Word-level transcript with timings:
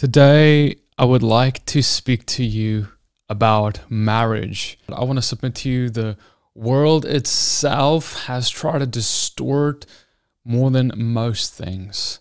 Today, 0.00 0.76
I 0.96 1.04
would 1.04 1.22
like 1.22 1.62
to 1.66 1.82
speak 1.82 2.24
to 2.24 2.42
you 2.42 2.88
about 3.28 3.80
marriage. 3.90 4.78
I 4.88 5.04
want 5.04 5.18
to 5.18 5.22
submit 5.22 5.56
to 5.56 5.68
you 5.68 5.90
the 5.90 6.16
world 6.54 7.04
itself 7.04 8.24
has 8.24 8.48
tried 8.48 8.78
to 8.78 8.86
distort 8.86 9.84
more 10.42 10.70
than 10.70 10.92
most 10.96 11.52
things. 11.52 12.20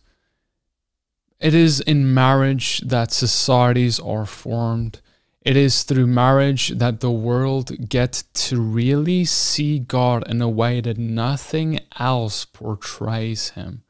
It 1.40 1.54
is 1.54 1.80
in 1.80 2.14
marriage 2.14 2.82
that 2.82 3.14
societies 3.14 3.98
are 3.98 4.26
formed. 4.26 5.00
It 5.42 5.56
is 5.56 5.84
through 5.84 6.08
marriage 6.08 6.72
that 6.80 7.00
the 7.00 7.12
world 7.12 7.88
gets 7.88 8.24
to 8.24 8.60
really 8.60 9.24
see 9.24 9.80
God 9.80 10.30
in 10.30 10.42
a 10.42 10.50
way 10.50 10.82
that 10.82 10.98
nothing 10.98 11.80
else 11.98 12.44
portrays 12.44 13.52
him. 13.52 13.84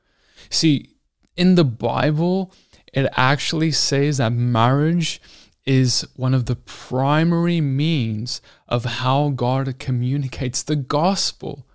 See, 0.51 0.91
in 1.35 1.55
the 1.55 1.65
Bible, 1.65 2.53
it 2.93 3.07
actually 3.15 3.71
says 3.71 4.17
that 4.17 4.33
marriage 4.33 5.21
is 5.65 6.07
one 6.15 6.33
of 6.33 6.45
the 6.45 6.55
primary 6.55 7.61
means 7.61 8.41
of 8.67 8.85
how 8.85 9.29
God 9.29 9.77
communicates 9.77 10.63
the 10.63 10.75
gospel, 10.75 11.67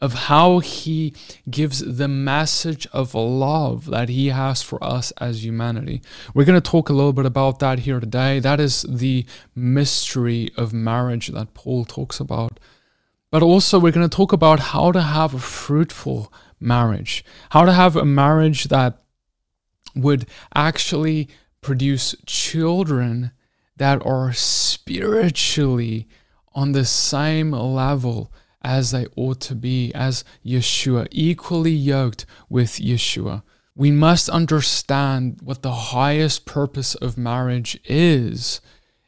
of 0.00 0.14
how 0.14 0.58
He 0.58 1.14
gives 1.48 1.78
the 1.78 2.08
message 2.08 2.86
of 2.92 3.14
love 3.14 3.86
that 3.86 4.08
He 4.10 4.28
has 4.28 4.62
for 4.62 4.82
us 4.84 5.12
as 5.12 5.44
humanity. 5.44 6.02
We're 6.34 6.44
going 6.44 6.60
to 6.60 6.70
talk 6.70 6.88
a 6.88 6.92
little 6.92 7.12
bit 7.12 7.24
about 7.24 7.58
that 7.60 7.80
here 7.80 8.00
today. 8.00 8.38
That 8.38 8.60
is 8.60 8.82
the 8.88 9.24
mystery 9.54 10.50
of 10.56 10.74
marriage 10.74 11.28
that 11.28 11.54
Paul 11.54 11.84
talks 11.84 12.20
about. 12.20 12.60
But 13.30 13.42
also, 13.42 13.78
we're 13.78 13.92
going 13.92 14.08
to 14.08 14.14
talk 14.14 14.34
about 14.34 14.60
how 14.60 14.92
to 14.92 15.00
have 15.00 15.32
a 15.32 15.38
fruitful 15.38 16.30
marriage, 16.60 17.24
how 17.50 17.64
to 17.64 17.72
have 17.72 17.96
a 17.96 18.04
marriage 18.04 18.64
that 18.64 18.98
would 19.94 20.26
actually 20.54 21.28
produce 21.60 22.14
children 22.26 23.32
that 23.76 24.04
are 24.04 24.32
spiritually 24.32 26.08
on 26.54 26.72
the 26.72 26.84
same 26.84 27.52
level 27.52 28.32
as 28.62 28.90
they 28.90 29.06
ought 29.16 29.40
to 29.40 29.54
be, 29.54 29.92
as 29.94 30.24
Yeshua, 30.44 31.08
equally 31.10 31.72
yoked 31.72 32.26
with 32.48 32.72
Yeshua. 32.72 33.42
We 33.74 33.90
must 33.90 34.28
understand 34.28 35.40
what 35.42 35.62
the 35.62 35.72
highest 35.72 36.44
purpose 36.44 36.94
of 36.94 37.16
marriage 37.18 37.78
is 37.84 38.60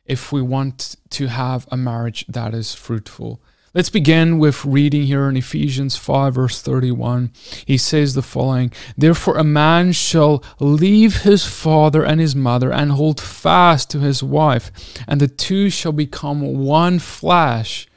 if 0.07 0.33
we 0.33 0.43
want 0.43 0.97
to 1.11 1.27
have 1.29 1.69
a 1.71 1.77
marriage 1.77 2.25
that 2.29 2.55
is 2.55 2.75
fruitful. 2.75 3.43
Let's 3.77 3.91
begin 3.91 4.39
with 4.39 4.65
reading 4.65 5.03
here 5.03 5.29
in 5.29 5.37
Ephesians 5.37 5.97
5, 5.97 6.35
verse 6.37 6.63
31. 6.63 7.33
He 7.67 7.77
says 7.77 8.15
the 8.15 8.23
following 8.23 8.71
Therefore, 8.97 9.37
a 9.37 9.43
man 9.43 9.91
shall 9.91 10.45
leave 10.61 11.23
his 11.23 11.45
father 11.45 12.05
and 12.05 12.21
his 12.21 12.37
mother 12.37 12.73
and 12.73 12.93
hold 12.93 13.21
fast 13.21 13.91
to 13.91 13.99
his 13.99 14.23
wife, 14.23 14.71
and 15.09 15.21
the 15.21 15.27
two 15.27 15.71
shall 15.71 15.91
become 15.91 16.65
one 16.65 17.01
flesh. 17.01 17.89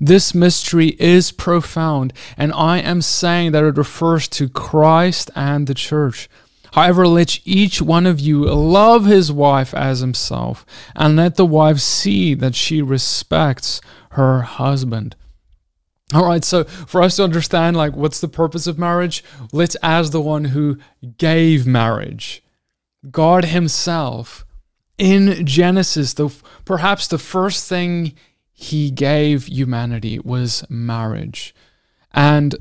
This 0.00 0.34
mystery 0.34 0.96
is 0.98 1.30
profound, 1.30 2.14
and 2.38 2.50
I 2.54 2.78
am 2.78 3.02
saying 3.02 3.52
that 3.52 3.64
it 3.64 3.76
refers 3.76 4.28
to 4.28 4.48
Christ 4.48 5.30
and 5.36 5.66
the 5.66 5.74
church. 5.74 6.30
However, 6.72 7.06
let 7.06 7.40
each 7.44 7.82
one 7.82 8.06
of 8.06 8.18
you 8.18 8.46
love 8.46 9.04
his 9.04 9.30
wife 9.30 9.74
as 9.74 10.00
himself, 10.00 10.64
and 10.96 11.16
let 11.16 11.36
the 11.36 11.44
wife 11.44 11.80
see 11.80 12.32
that 12.32 12.54
she 12.54 12.80
respects 12.80 13.82
her 14.10 14.42
husband. 14.42 15.16
All 16.14 16.24
right, 16.24 16.42
so 16.42 16.64
for 16.64 17.02
us 17.02 17.16
to 17.16 17.24
understand, 17.24 17.76
like, 17.76 17.94
what's 17.94 18.20
the 18.20 18.28
purpose 18.28 18.66
of 18.66 18.78
marriage? 18.78 19.22
Let's 19.52 19.76
ask 19.82 20.10
the 20.10 20.22
one 20.22 20.46
who 20.46 20.78
gave 21.18 21.66
marriage, 21.66 22.42
God 23.10 23.46
Himself. 23.46 24.46
In 24.96 25.46
Genesis, 25.46 26.14
the 26.14 26.34
perhaps 26.64 27.06
the 27.06 27.18
first 27.18 27.68
thing 27.68 28.14
He 28.52 28.90
gave 28.90 29.46
humanity 29.46 30.18
was 30.18 30.64
marriage, 30.70 31.54
and 32.12 32.56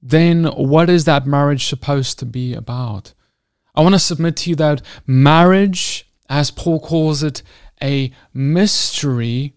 then 0.00 0.44
what 0.44 0.88
is 0.88 1.04
that 1.04 1.26
marriage 1.26 1.66
supposed 1.66 2.18
to 2.20 2.26
be 2.26 2.54
about? 2.54 3.12
I 3.74 3.82
want 3.82 3.96
to 3.96 3.98
submit 3.98 4.36
to 4.36 4.50
you 4.50 4.56
that 4.56 4.82
marriage, 5.04 6.08
as 6.28 6.52
Paul 6.52 6.78
calls 6.78 7.24
it, 7.24 7.42
a 7.82 8.12
mystery 8.32 9.55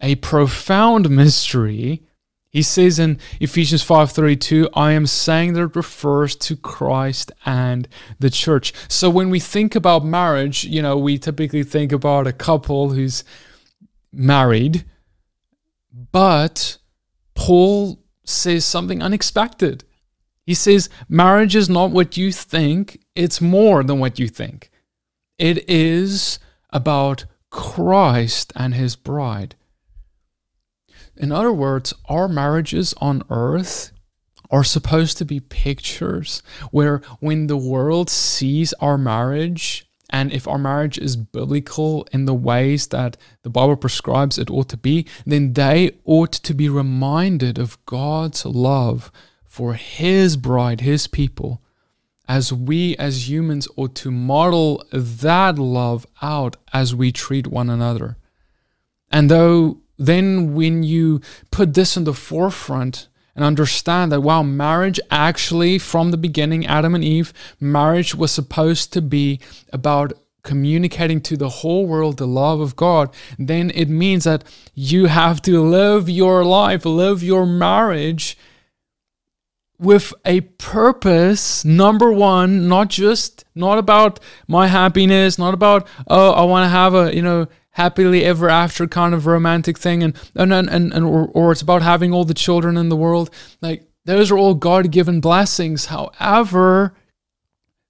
a 0.00 0.16
profound 0.16 1.10
mystery. 1.22 2.02
He 2.50 2.62
says 2.62 2.98
in 2.98 3.18
Ephesians 3.40 3.84
5:32, 3.84 4.68
I 4.74 4.92
am 4.92 5.06
saying 5.06 5.52
that 5.52 5.62
it 5.62 5.76
refers 5.76 6.34
to 6.36 6.56
Christ 6.56 7.30
and 7.44 7.86
the 8.18 8.30
church. 8.30 8.72
So 8.88 9.10
when 9.10 9.28
we 9.30 9.38
think 9.38 9.74
about 9.74 10.04
marriage, 10.04 10.64
you 10.64 10.80
know, 10.80 10.96
we 10.96 11.18
typically 11.18 11.62
think 11.62 11.92
about 11.92 12.26
a 12.26 12.32
couple 12.32 12.90
who's 12.90 13.22
married, 14.12 14.84
but 16.10 16.78
Paul 17.34 18.02
says 18.24 18.64
something 18.64 19.02
unexpected. 19.02 19.84
He 20.44 20.54
says 20.54 20.88
marriage 21.08 21.54
is 21.54 21.68
not 21.68 21.90
what 21.90 22.16
you 22.16 22.32
think, 22.32 23.00
it's 23.14 23.40
more 23.40 23.84
than 23.84 23.98
what 23.98 24.18
you 24.18 24.28
think. 24.28 24.70
It 25.38 25.68
is 25.68 26.38
about 26.70 27.26
Christ 27.50 28.52
and 28.56 28.74
his 28.74 28.96
bride. 28.96 29.56
In 31.18 31.32
other 31.32 31.52
words, 31.52 31.92
our 32.08 32.28
marriages 32.28 32.94
on 32.98 33.22
earth 33.28 33.92
are 34.50 34.64
supposed 34.64 35.18
to 35.18 35.24
be 35.24 35.40
pictures 35.40 36.42
where 36.70 37.02
when 37.20 37.48
the 37.48 37.56
world 37.56 38.08
sees 38.08 38.72
our 38.74 38.96
marriage, 38.96 39.86
and 40.10 40.32
if 40.32 40.48
our 40.48 40.58
marriage 40.58 40.96
is 40.96 41.16
biblical 41.16 42.08
in 42.12 42.24
the 42.24 42.34
ways 42.34 42.86
that 42.86 43.16
the 43.42 43.50
Bible 43.50 43.76
prescribes 43.76 44.38
it 44.38 44.50
ought 44.50 44.68
to 44.70 44.76
be, 44.76 45.06
then 45.26 45.52
they 45.52 45.98
ought 46.04 46.32
to 46.32 46.54
be 46.54 46.68
reminded 46.68 47.58
of 47.58 47.84
God's 47.84 48.46
love 48.46 49.12
for 49.44 49.74
His 49.74 50.36
bride, 50.36 50.80
His 50.80 51.06
people, 51.06 51.60
as 52.26 52.52
we 52.52 52.96
as 52.96 53.28
humans 53.28 53.68
ought 53.76 53.94
to 53.96 54.10
model 54.10 54.82
that 54.92 55.58
love 55.58 56.06
out 56.22 56.56
as 56.72 56.94
we 56.94 57.12
treat 57.12 57.46
one 57.46 57.68
another. 57.68 58.16
And 59.10 59.30
though 59.30 59.80
then 59.98 60.54
when 60.54 60.82
you 60.82 61.20
put 61.50 61.74
this 61.74 61.96
in 61.96 62.04
the 62.04 62.14
forefront 62.14 63.08
and 63.34 63.44
understand 63.44 64.10
that 64.10 64.20
wow 64.20 64.42
marriage 64.42 65.00
actually 65.10 65.78
from 65.78 66.10
the 66.10 66.16
beginning 66.16 66.66
adam 66.66 66.94
and 66.94 67.04
eve 67.04 67.32
marriage 67.60 68.14
was 68.14 68.30
supposed 68.30 68.92
to 68.92 69.02
be 69.02 69.40
about 69.72 70.12
communicating 70.42 71.20
to 71.20 71.36
the 71.36 71.48
whole 71.48 71.86
world 71.86 72.16
the 72.16 72.26
love 72.26 72.60
of 72.60 72.76
god 72.76 73.12
then 73.38 73.70
it 73.74 73.88
means 73.88 74.24
that 74.24 74.44
you 74.74 75.06
have 75.06 75.42
to 75.42 75.60
live 75.60 76.08
your 76.08 76.44
life 76.44 76.84
live 76.84 77.22
your 77.22 77.44
marriage 77.44 78.38
with 79.78 80.12
a 80.24 80.40
purpose 80.40 81.64
number 81.64 82.12
one 82.12 82.68
not 82.68 82.88
just 82.88 83.44
not 83.54 83.78
about 83.78 84.18
my 84.46 84.66
happiness 84.66 85.38
not 85.38 85.54
about 85.54 85.86
oh 86.08 86.32
i 86.32 86.42
want 86.42 86.64
to 86.64 86.68
have 86.68 86.94
a 86.94 87.14
you 87.14 87.22
know 87.22 87.46
happily 87.78 88.24
ever 88.24 88.50
after 88.50 88.88
kind 88.88 89.14
of 89.14 89.24
romantic 89.24 89.78
thing. 89.78 90.02
And 90.02 90.14
and 90.34 90.52
and, 90.52 90.68
and, 90.68 90.92
and 90.92 91.04
or, 91.04 91.28
or 91.28 91.52
it's 91.52 91.62
about 91.62 91.82
having 91.82 92.12
all 92.12 92.24
the 92.24 92.34
children 92.34 92.76
in 92.76 92.88
the 92.90 92.96
world. 92.96 93.30
Like 93.62 93.88
those 94.04 94.30
are 94.30 94.36
all 94.36 94.54
god-given 94.54 95.20
blessings. 95.20 95.86
However 95.86 96.94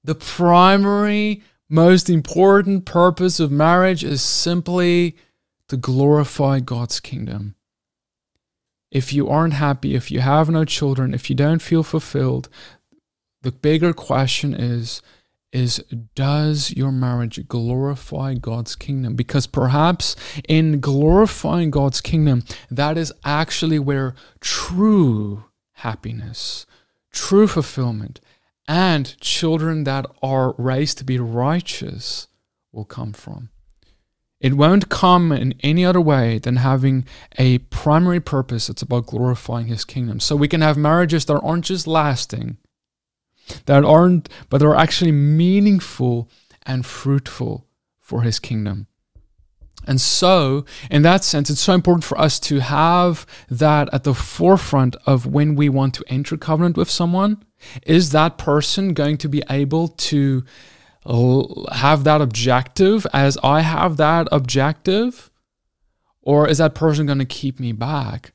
the 0.04 0.14
primary 0.14 1.42
most 1.68 2.08
important 2.08 2.84
purpose 2.84 3.40
of 3.40 3.50
marriage 3.50 4.04
is 4.04 4.22
simply 4.22 5.16
to 5.68 5.76
glorify 5.76 6.60
god's 6.60 7.00
kingdom. 7.00 7.54
If 8.90 9.12
you 9.12 9.28
aren't 9.28 9.54
happy 9.54 9.94
if 9.94 10.10
you 10.10 10.20
have 10.20 10.48
no 10.50 10.64
children 10.64 11.14
if 11.14 11.28
you 11.28 11.36
don't 11.36 11.62
feel 11.62 11.82
fulfilled 11.82 12.48
the 13.42 13.52
bigger 13.52 13.92
question 13.92 14.54
is 14.54 15.02
is 15.52 15.78
does 16.14 16.72
your 16.72 16.92
marriage 16.92 17.46
glorify 17.48 18.34
God's 18.34 18.76
kingdom? 18.76 19.14
Because 19.14 19.46
perhaps 19.46 20.16
in 20.48 20.80
glorifying 20.80 21.70
God's 21.70 22.00
kingdom, 22.00 22.44
that 22.70 22.98
is 22.98 23.12
actually 23.24 23.78
where 23.78 24.14
true 24.40 25.44
happiness, 25.72 26.66
true 27.12 27.46
fulfillment, 27.46 28.20
and 28.66 29.18
children 29.20 29.84
that 29.84 30.04
are 30.22 30.54
raised 30.58 30.98
to 30.98 31.04
be 31.04 31.18
righteous 31.18 32.28
will 32.72 32.84
come 32.84 33.12
from. 33.12 33.48
It 34.40 34.54
won't 34.54 34.88
come 34.88 35.32
in 35.32 35.54
any 35.62 35.84
other 35.84 36.00
way 36.00 36.38
than 36.38 36.56
having 36.56 37.04
a 37.38 37.58
primary 37.58 38.20
purpose. 38.20 38.68
It's 38.68 38.82
about 38.82 39.06
glorifying 39.06 39.66
His 39.66 39.84
kingdom. 39.84 40.20
So 40.20 40.36
we 40.36 40.46
can 40.46 40.60
have 40.60 40.76
marriages 40.76 41.24
that 41.24 41.40
aren't 41.40 41.64
just 41.64 41.86
lasting 41.88 42.58
that 43.66 43.84
aren't, 43.84 44.28
but 44.48 44.62
are 44.62 44.76
actually 44.76 45.12
meaningful 45.12 46.30
and 46.64 46.84
fruitful 46.84 47.66
for 48.00 48.22
his 48.22 48.38
kingdom. 48.38 48.86
And 49.86 50.00
so, 50.00 50.66
in 50.90 51.02
that 51.02 51.24
sense, 51.24 51.48
it's 51.48 51.62
so 51.62 51.72
important 51.72 52.04
for 52.04 52.20
us 52.20 52.38
to 52.40 52.60
have 52.60 53.24
that 53.48 53.88
at 53.92 54.04
the 54.04 54.12
forefront 54.12 54.96
of 55.06 55.24
when 55.24 55.54
we 55.54 55.70
want 55.70 55.94
to 55.94 56.04
enter 56.08 56.36
covenant 56.36 56.76
with 56.76 56.90
someone. 56.90 57.42
Is 57.86 58.10
that 58.10 58.36
person 58.36 58.92
going 58.92 59.16
to 59.18 59.28
be 59.28 59.42
able 59.48 59.88
to 59.88 60.44
have 61.06 62.04
that 62.04 62.20
objective 62.20 63.06
as 63.14 63.38
I 63.42 63.62
have 63.62 63.96
that 63.96 64.28
objective? 64.30 65.30
Or 66.20 66.46
is 66.46 66.58
that 66.58 66.74
person 66.74 67.06
going 67.06 67.20
to 67.20 67.24
keep 67.24 67.58
me 67.58 67.72
back? 67.72 68.32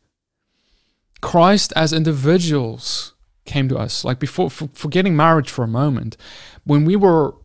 Christ 1.22 1.72
as 1.76 1.94
individuals 1.94 3.13
came 3.46 3.70
to 3.70 3.78
us. 3.78 4.04
Like 4.04 4.20
before, 4.20 4.50
for, 4.50 4.70
forgetting 4.74 5.16
marriage 5.16 5.50
for 5.50 5.64
a 5.64 5.68
moment, 5.68 6.18
when 6.64 6.86
we 6.86 6.96
were, 6.96 7.36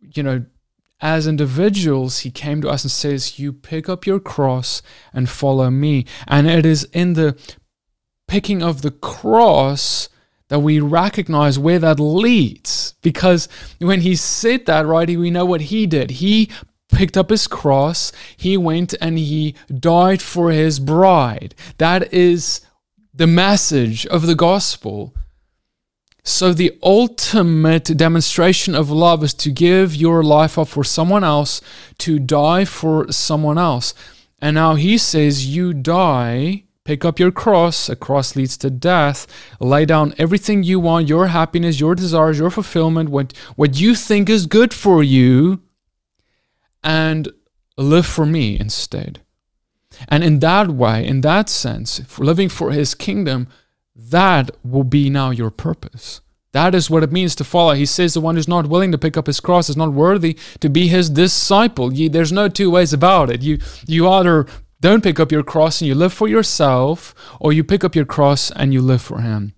you 0.00 0.22
know, 0.22 0.44
as 1.00 1.26
individuals, 1.26 2.20
he 2.20 2.30
came 2.30 2.60
to 2.60 2.68
us 2.68 2.84
and 2.84 2.90
says, 2.90 3.38
You 3.38 3.52
pick 3.52 3.88
up 3.88 4.06
your 4.06 4.20
cross 4.20 4.82
and 5.12 5.28
follow 5.28 5.70
me. 5.70 6.04
And 6.26 6.48
it 6.48 6.66
is 6.66 6.84
in 6.92 7.14
the 7.14 7.38
picking 8.28 8.62
of 8.62 8.82
the 8.82 8.90
cross 8.90 10.08
that 10.48 10.60
we 10.60 10.80
recognize 10.80 11.58
where 11.58 11.78
that 11.78 11.98
leads. 11.98 12.94
Because 13.02 13.48
when 13.78 14.02
he 14.02 14.14
said 14.14 14.66
that, 14.66 14.86
right, 14.86 15.08
we 15.08 15.30
know 15.30 15.46
what 15.46 15.62
he 15.62 15.86
did. 15.86 16.10
He 16.10 16.50
picked 16.92 17.16
up 17.16 17.30
his 17.30 17.46
cross, 17.46 18.12
he 18.36 18.56
went 18.56 18.94
and 19.00 19.18
he 19.18 19.54
died 19.78 20.20
for 20.20 20.50
his 20.50 20.80
bride. 20.80 21.54
That 21.78 22.12
is 22.12 22.60
the 23.14 23.28
message 23.28 24.06
of 24.06 24.26
the 24.26 24.34
gospel. 24.34 25.14
So, 26.22 26.52
the 26.52 26.78
ultimate 26.82 27.84
demonstration 27.96 28.74
of 28.74 28.90
love 28.90 29.24
is 29.24 29.34
to 29.34 29.50
give 29.50 29.94
your 29.94 30.22
life 30.22 30.58
up 30.58 30.68
for 30.68 30.84
someone 30.84 31.24
else, 31.24 31.60
to 31.98 32.18
die 32.18 32.64
for 32.64 33.10
someone 33.10 33.56
else. 33.56 33.94
And 34.40 34.54
now 34.54 34.74
he 34.74 34.98
says, 34.98 35.46
You 35.46 35.72
die, 35.72 36.64
pick 36.84 37.04
up 37.04 37.18
your 37.18 37.30
cross. 37.30 37.88
A 37.88 37.96
cross 37.96 38.36
leads 38.36 38.56
to 38.58 38.70
death. 38.70 39.26
Lay 39.60 39.86
down 39.86 40.14
everything 40.18 40.62
you 40.62 40.80
want, 40.80 41.08
your 41.08 41.28
happiness, 41.28 41.80
your 41.80 41.94
desires, 41.94 42.38
your 42.38 42.50
fulfillment, 42.50 43.08
what, 43.08 43.36
what 43.56 43.80
you 43.80 43.94
think 43.94 44.28
is 44.28 44.46
good 44.46 44.74
for 44.74 45.02
you, 45.02 45.60
and 46.82 47.32
live 47.76 48.06
for 48.06 48.26
me 48.26 48.58
instead. 48.58 49.20
And 50.08 50.22
in 50.22 50.38
that 50.40 50.68
way, 50.68 51.06
in 51.06 51.20
that 51.22 51.48
sense, 51.48 52.00
for 52.06 52.24
living 52.24 52.48
for 52.48 52.72
his 52.72 52.94
kingdom, 52.94 53.48
that 54.10 54.50
will 54.64 54.84
be 54.84 55.10
now 55.10 55.30
your 55.30 55.50
purpose. 55.50 56.20
That 56.52 56.74
is 56.74 56.90
what 56.90 57.04
it 57.04 57.12
means 57.12 57.36
to 57.36 57.44
follow. 57.44 57.74
He 57.74 57.86
says 57.86 58.14
the 58.14 58.20
one 58.20 58.34
who's 58.34 58.48
not 58.48 58.66
willing 58.66 58.90
to 58.92 58.98
pick 58.98 59.16
up 59.16 59.26
his 59.28 59.38
cross 59.38 59.68
is 59.68 59.76
not 59.76 59.92
worthy 59.92 60.36
to 60.60 60.68
be 60.68 60.88
his 60.88 61.08
disciple. 61.08 61.92
You, 61.92 62.08
there's 62.08 62.32
no 62.32 62.48
two 62.48 62.70
ways 62.70 62.92
about 62.92 63.30
it. 63.30 63.42
You 63.42 63.58
you 63.86 64.08
either 64.08 64.46
don't 64.80 65.04
pick 65.04 65.20
up 65.20 65.30
your 65.30 65.44
cross 65.44 65.80
and 65.80 65.88
you 65.88 65.94
live 65.94 66.12
for 66.12 66.26
yourself, 66.26 67.14
or 67.38 67.52
you 67.52 67.62
pick 67.62 67.84
up 67.84 67.94
your 67.94 68.06
cross 68.06 68.50
and 68.50 68.72
you 68.72 68.80
live 68.80 69.02
for 69.02 69.20
him. 69.20 69.54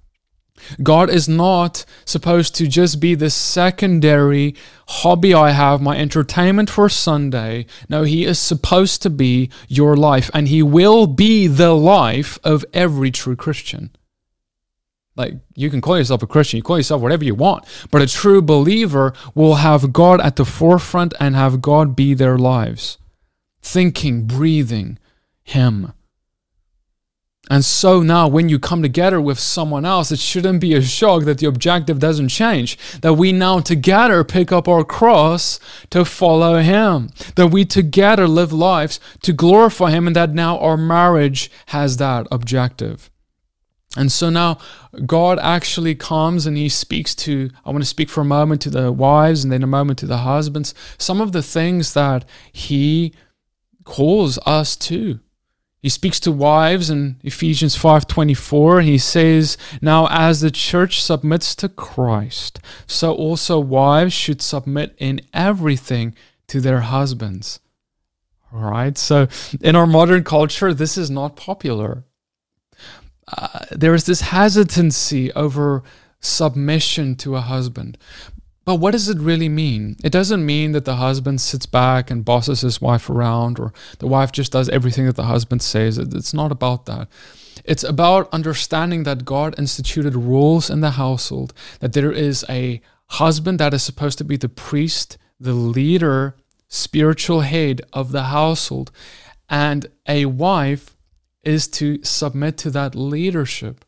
God 0.82 1.10
is 1.10 1.28
not 1.28 1.84
supposed 2.04 2.54
to 2.56 2.66
just 2.66 3.00
be 3.00 3.14
the 3.14 3.30
secondary 3.30 4.54
hobby 4.88 5.34
I 5.34 5.50
have, 5.50 5.80
my 5.80 5.96
entertainment 5.96 6.70
for 6.70 6.88
Sunday. 6.88 7.66
No, 7.88 8.02
He 8.04 8.24
is 8.24 8.38
supposed 8.38 9.02
to 9.02 9.10
be 9.10 9.50
your 9.68 9.96
life, 9.96 10.30
and 10.34 10.48
He 10.48 10.62
will 10.62 11.06
be 11.06 11.46
the 11.46 11.74
life 11.74 12.38
of 12.44 12.64
every 12.72 13.10
true 13.10 13.36
Christian. 13.36 13.90
Like 15.14 15.34
you 15.54 15.68
can 15.68 15.80
call 15.80 15.98
yourself 15.98 16.22
a 16.22 16.26
Christian, 16.26 16.56
you 16.56 16.62
call 16.62 16.78
yourself 16.78 17.02
whatever 17.02 17.24
you 17.24 17.34
want, 17.34 17.64
but 17.90 18.02
a 18.02 18.06
true 18.06 18.40
believer 18.40 19.12
will 19.34 19.56
have 19.56 19.92
God 19.92 20.20
at 20.20 20.36
the 20.36 20.44
forefront 20.44 21.12
and 21.20 21.36
have 21.36 21.60
God 21.60 21.94
be 21.94 22.14
their 22.14 22.38
lives. 22.38 22.98
Thinking, 23.60 24.26
breathing 24.26 24.98
Him. 25.44 25.92
And 27.50 27.64
so 27.64 28.02
now, 28.02 28.28
when 28.28 28.48
you 28.48 28.58
come 28.58 28.82
together 28.82 29.20
with 29.20 29.38
someone 29.38 29.84
else, 29.84 30.10
it 30.12 30.20
shouldn't 30.20 30.60
be 30.60 30.74
a 30.74 30.80
shock 30.80 31.24
that 31.24 31.38
the 31.38 31.46
objective 31.46 31.98
doesn't 31.98 32.28
change. 32.28 32.78
That 33.00 33.14
we 33.14 33.32
now 33.32 33.60
together 33.60 34.24
pick 34.24 34.52
up 34.52 34.68
our 34.68 34.84
cross 34.84 35.58
to 35.90 36.04
follow 36.04 36.60
Him. 36.60 37.10
That 37.34 37.48
we 37.48 37.64
together 37.64 38.26
live 38.28 38.52
lives 38.52 39.00
to 39.22 39.32
glorify 39.32 39.90
Him, 39.90 40.06
and 40.06 40.16
that 40.16 40.32
now 40.32 40.58
our 40.60 40.76
marriage 40.76 41.50
has 41.66 41.98
that 41.98 42.26
objective. 42.30 43.10
And 43.96 44.10
so 44.10 44.30
now 44.30 44.58
God 45.04 45.38
actually 45.38 45.94
comes 45.94 46.46
and 46.46 46.56
he 46.56 46.68
speaks 46.68 47.14
to, 47.16 47.50
I 47.64 47.70
want 47.70 47.82
to 47.82 47.88
speak 47.88 48.08
for 48.08 48.22
a 48.22 48.24
moment 48.24 48.62
to 48.62 48.70
the 48.70 48.90
wives 48.90 49.44
and 49.44 49.52
then 49.52 49.62
a 49.62 49.66
moment 49.66 49.98
to 49.98 50.06
the 50.06 50.18
husbands, 50.18 50.74
some 50.96 51.20
of 51.20 51.32
the 51.32 51.42
things 51.42 51.92
that 51.94 52.24
he 52.52 53.12
calls 53.84 54.38
us 54.46 54.76
to. 54.76 55.20
He 55.82 55.88
speaks 55.88 56.20
to 56.20 56.30
wives 56.30 56.90
in 56.90 57.16
Ephesians 57.24 57.76
5:24 57.76 58.82
he 58.82 58.98
says, 58.98 59.58
"Now 59.80 60.06
as 60.10 60.40
the 60.40 60.50
church 60.50 61.02
submits 61.02 61.56
to 61.56 61.68
Christ, 61.68 62.60
so 62.86 63.12
also 63.12 63.58
wives 63.58 64.12
should 64.12 64.40
submit 64.40 64.94
in 64.98 65.20
everything 65.34 66.14
to 66.46 66.60
their 66.60 66.82
husbands." 66.82 67.58
All 68.54 68.60
right? 68.60 68.96
So 68.96 69.26
in 69.60 69.74
our 69.74 69.86
modern 69.86 70.22
culture, 70.22 70.72
this 70.72 70.96
is 70.96 71.10
not 71.10 71.34
popular. 71.34 72.04
Uh, 73.28 73.60
there 73.70 73.94
is 73.94 74.04
this 74.04 74.20
hesitancy 74.20 75.32
over 75.32 75.82
submission 76.20 77.16
to 77.16 77.36
a 77.36 77.40
husband. 77.40 77.98
But 78.64 78.76
what 78.76 78.92
does 78.92 79.08
it 79.08 79.18
really 79.18 79.48
mean? 79.48 79.96
It 80.04 80.12
doesn't 80.12 80.46
mean 80.46 80.72
that 80.72 80.84
the 80.84 80.96
husband 80.96 81.40
sits 81.40 81.66
back 81.66 82.10
and 82.10 82.24
bosses 82.24 82.60
his 82.60 82.80
wife 82.80 83.10
around 83.10 83.58
or 83.58 83.72
the 83.98 84.06
wife 84.06 84.30
just 84.30 84.52
does 84.52 84.68
everything 84.68 85.06
that 85.06 85.16
the 85.16 85.24
husband 85.24 85.62
says. 85.62 85.98
It's 85.98 86.32
not 86.32 86.52
about 86.52 86.86
that. 86.86 87.08
It's 87.64 87.82
about 87.82 88.32
understanding 88.32 89.02
that 89.02 89.24
God 89.24 89.58
instituted 89.58 90.14
rules 90.14 90.70
in 90.70 90.80
the 90.80 90.92
household, 90.92 91.52
that 91.80 91.92
there 91.92 92.12
is 92.12 92.44
a 92.48 92.80
husband 93.06 93.58
that 93.58 93.74
is 93.74 93.82
supposed 93.82 94.18
to 94.18 94.24
be 94.24 94.36
the 94.36 94.48
priest, 94.48 95.18
the 95.40 95.52
leader, 95.52 96.36
spiritual 96.68 97.40
head 97.40 97.82
of 97.92 98.12
the 98.12 98.24
household, 98.24 98.92
and 99.48 99.86
a 100.06 100.26
wife 100.26 100.91
is 101.44 101.68
to 101.68 102.02
submit 102.02 102.56
to 102.58 102.70
that 102.70 102.94
leadership. 102.94 103.84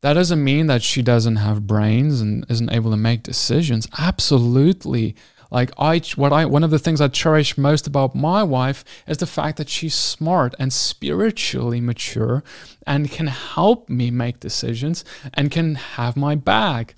That 0.00 0.14
doesn't 0.14 0.42
mean 0.42 0.66
that 0.66 0.82
she 0.82 1.00
doesn't 1.00 1.36
have 1.36 1.66
brains 1.66 2.20
and 2.20 2.44
isn't 2.48 2.72
able 2.72 2.90
to 2.90 2.96
make 2.96 3.22
decisions. 3.22 3.86
Absolutely. 3.98 5.14
Like 5.52 5.70
I 5.78 6.00
what 6.16 6.32
I 6.32 6.46
one 6.46 6.64
of 6.64 6.70
the 6.70 6.78
things 6.78 7.00
I 7.00 7.08
cherish 7.08 7.58
most 7.58 7.86
about 7.86 8.14
my 8.14 8.42
wife 8.42 8.84
is 9.06 9.18
the 9.18 9.26
fact 9.26 9.58
that 9.58 9.68
she's 9.68 9.94
smart 9.94 10.54
and 10.58 10.72
spiritually 10.72 11.80
mature 11.80 12.42
and 12.86 13.10
can 13.10 13.26
help 13.26 13.88
me 13.90 14.10
make 14.10 14.40
decisions 14.40 15.04
and 15.34 15.50
can 15.50 15.74
have 15.74 16.16
my 16.16 16.34
back. 16.34 16.94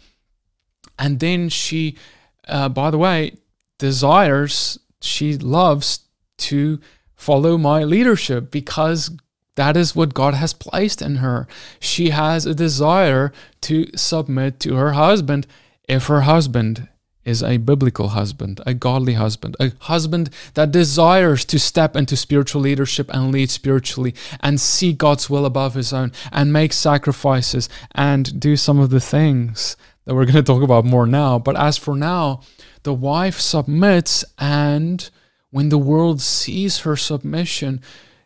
And 0.99 1.19
then 1.19 1.49
she 1.49 1.99
uh, 2.47 2.69
by 2.69 2.91
the 2.93 2.99
way 2.99 3.39
desires 3.79 4.79
she 5.01 5.37
loves 5.37 6.07
to 6.39 6.81
follow 7.17 7.59
my 7.59 7.83
leadership 7.83 8.53
because 8.53 9.11
that 9.57 9.77
is 9.77 9.95
what 9.95 10.15
God 10.15 10.35
has 10.35 10.53
placed 10.53 11.01
in 11.01 11.17
her. 11.17 11.47
She 11.79 12.11
has 12.11 12.47
a 12.47 12.55
desire 12.55 13.33
to 13.63 13.87
submit 13.97 14.61
to 14.61 14.75
her 14.75 14.93
husband 14.93 15.47
if 15.89 16.07
her 16.07 16.23
husband 16.23 16.89
is 17.25 17.43
a 17.43 17.57
biblical 17.57 18.09
husband, 18.09 18.61
a 18.67 18.75
godly 18.75 19.15
husband, 19.15 19.57
a 19.59 19.73
husband 19.81 20.29
that 20.55 20.71
desires 20.71 21.45
to 21.47 21.59
step 21.59 21.97
into 21.97 22.17
spiritual 22.17 22.61
leadership 22.61 23.11
and 23.15 23.33
lead 23.33 23.51
spiritually 23.51 24.15
and 24.41 24.61
see 24.61 24.93
God's 24.93 25.31
will 25.31 25.47
above 25.47 25.75
his 25.75 25.93
own 25.93 26.13
and 26.33 26.53
make 26.53 26.73
sacrifices 26.73 27.69
and 27.93 28.39
do 28.39 28.57
some 28.57 28.79
of 28.79 28.91
the 28.91 29.01
things 29.01 29.77
that 30.05 30.15
we're 30.15 30.27
going 30.27 30.35
to 30.35 30.43
talk 30.43 30.63
about 30.63 30.85
more 30.85 31.07
now. 31.07 31.39
But 31.39 31.57
as 31.57 31.79
for 31.79 31.97
now, 31.97 32.43
the 32.83 32.93
wife 32.93 33.41
submits, 33.41 34.25
and 34.39 35.09
when 35.51 35.71
the 35.71 35.79
world 35.79 36.21
sees 36.21 36.81
her 36.81 36.97
submission, 36.97 37.81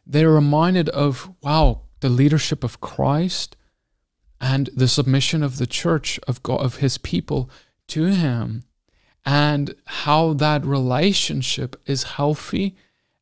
they're 0.09 0.31
reminded 0.31 0.89
of, 0.89 1.31
wow, 1.43 1.83
the 2.01 2.09
leadership 2.09 2.65
of 2.65 2.81
Christ 2.81 3.57
and 4.41 4.71
the 4.75 4.89
submission 4.89 5.43
of 5.43 5.59
the 5.59 5.67
church 5.67 6.19
of 6.27 6.43
God, 6.43 6.61
of 6.61 6.77
his 6.77 6.97
people 6.97 7.51
to 7.89 8.07
him 8.07 8.65
and 9.27 9.75
how 9.85 10.33
that 10.33 10.65
relationship 10.65 11.77
is 11.85 12.15
healthy 12.15 12.75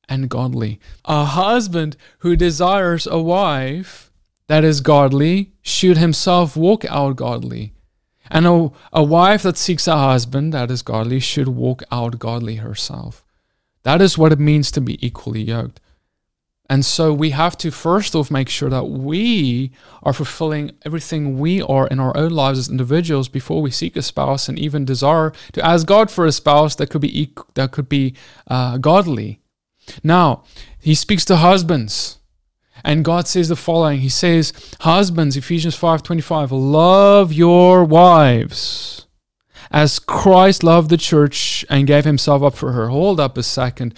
and 0.08 0.28
godly. 0.28 0.78
A 1.04 1.24
husband 1.24 1.96
who 2.18 2.36
desires 2.36 3.08
a 3.08 3.20
wife 3.20 4.12
that 4.46 4.62
is 4.62 4.80
godly 4.80 5.52
should 5.62 5.96
himself 5.96 6.56
walk 6.56 6.84
out 6.84 7.16
godly. 7.16 7.72
And 8.30 8.46
a, 8.46 8.70
a 8.92 9.02
wife 9.02 9.42
that 9.42 9.56
seeks 9.56 9.88
a 9.88 9.96
husband 9.96 10.52
that 10.52 10.70
is 10.70 10.82
godly 10.82 11.18
should 11.18 11.48
walk 11.48 11.82
out 11.90 12.20
godly 12.20 12.56
herself. 12.56 13.24
That 13.82 14.00
is 14.00 14.16
what 14.16 14.32
it 14.32 14.38
means 14.38 14.70
to 14.72 14.80
be 14.80 15.04
equally 15.04 15.42
yoked. 15.42 15.80
And 16.68 16.84
so 16.84 17.12
we 17.12 17.30
have 17.30 17.56
to 17.58 17.70
first 17.70 18.14
off 18.14 18.30
make 18.30 18.48
sure 18.48 18.68
that 18.70 18.84
we 18.84 19.70
are 20.02 20.12
fulfilling 20.12 20.72
everything 20.84 21.38
we 21.38 21.62
are 21.62 21.86
in 21.86 22.00
our 22.00 22.16
own 22.16 22.30
lives 22.30 22.58
as 22.58 22.68
individuals 22.68 23.28
before 23.28 23.62
we 23.62 23.70
seek 23.70 23.96
a 23.96 24.02
spouse 24.02 24.48
and 24.48 24.58
even 24.58 24.84
desire 24.84 25.32
to 25.52 25.64
ask 25.64 25.86
God 25.86 26.10
for 26.10 26.26
a 26.26 26.32
spouse 26.32 26.74
that 26.76 26.90
could 26.90 27.02
be 27.02 27.32
that 27.54 27.70
could 27.70 27.88
be 27.88 28.14
uh, 28.48 28.78
godly. 28.78 29.40
Now 30.02 30.42
he 30.78 30.96
speaks 30.96 31.24
to 31.26 31.36
husbands, 31.36 32.18
and 32.82 33.04
God 33.04 33.28
says 33.28 33.48
the 33.48 33.56
following. 33.56 34.00
He 34.00 34.08
says, 34.08 34.52
"Husbands, 34.80 35.36
Ephesians 35.36 35.76
five 35.76 36.02
twenty 36.02 36.22
five, 36.22 36.50
love 36.50 37.32
your 37.32 37.84
wives." 37.84 39.06
as 39.70 39.98
Christ 39.98 40.62
loved 40.62 40.90
the 40.90 40.96
church 40.96 41.64
and 41.68 41.86
gave 41.86 42.04
himself 42.04 42.42
up 42.42 42.54
for 42.54 42.72
her. 42.72 42.88
Hold 42.88 43.18
up 43.20 43.36
a 43.36 43.42
second. 43.42 43.94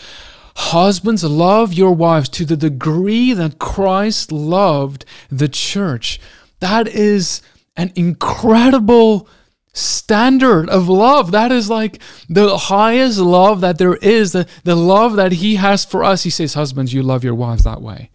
Husbands, 0.59 1.23
love 1.23 1.73
your 1.73 1.93
wives 1.93 2.29
to 2.31 2.45
the 2.45 2.57
degree 2.57 3.33
that 3.33 3.61
Christ 3.61 4.33
loved 4.33 5.05
the 5.31 5.49
church. 5.49 6.21
That 6.59 6.88
is 6.88 7.43
an 7.77 7.93
incredible 7.95 9.29
standard 9.73 10.69
of 10.69 10.88
love. 10.88 11.31
That 11.31 11.53
is 11.53 11.71
like 11.71 12.03
the 12.29 12.59
highest 12.59 13.21
love 13.21 13.61
that 13.61 13.79
there 13.79 13.95
is, 13.97 14.33
the, 14.33 14.49
the 14.65 14.75
love 14.75 15.15
that 15.15 15.31
He 15.31 15.55
has 15.55 15.85
for 15.85 16.03
us. 16.03 16.25
He 16.25 16.31
says, 16.31 16.55
Husbands, 16.55 16.93
you 16.93 17.05
love 17.05 17.23
your 17.23 17.37
wives 17.37 17.62
that 17.62 17.81
way. 17.81 18.11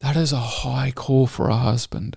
That 0.00 0.16
is 0.16 0.32
a 0.32 0.38
high 0.38 0.92
call 0.92 1.26
for 1.26 1.50
a 1.50 1.56
husband, 1.56 2.16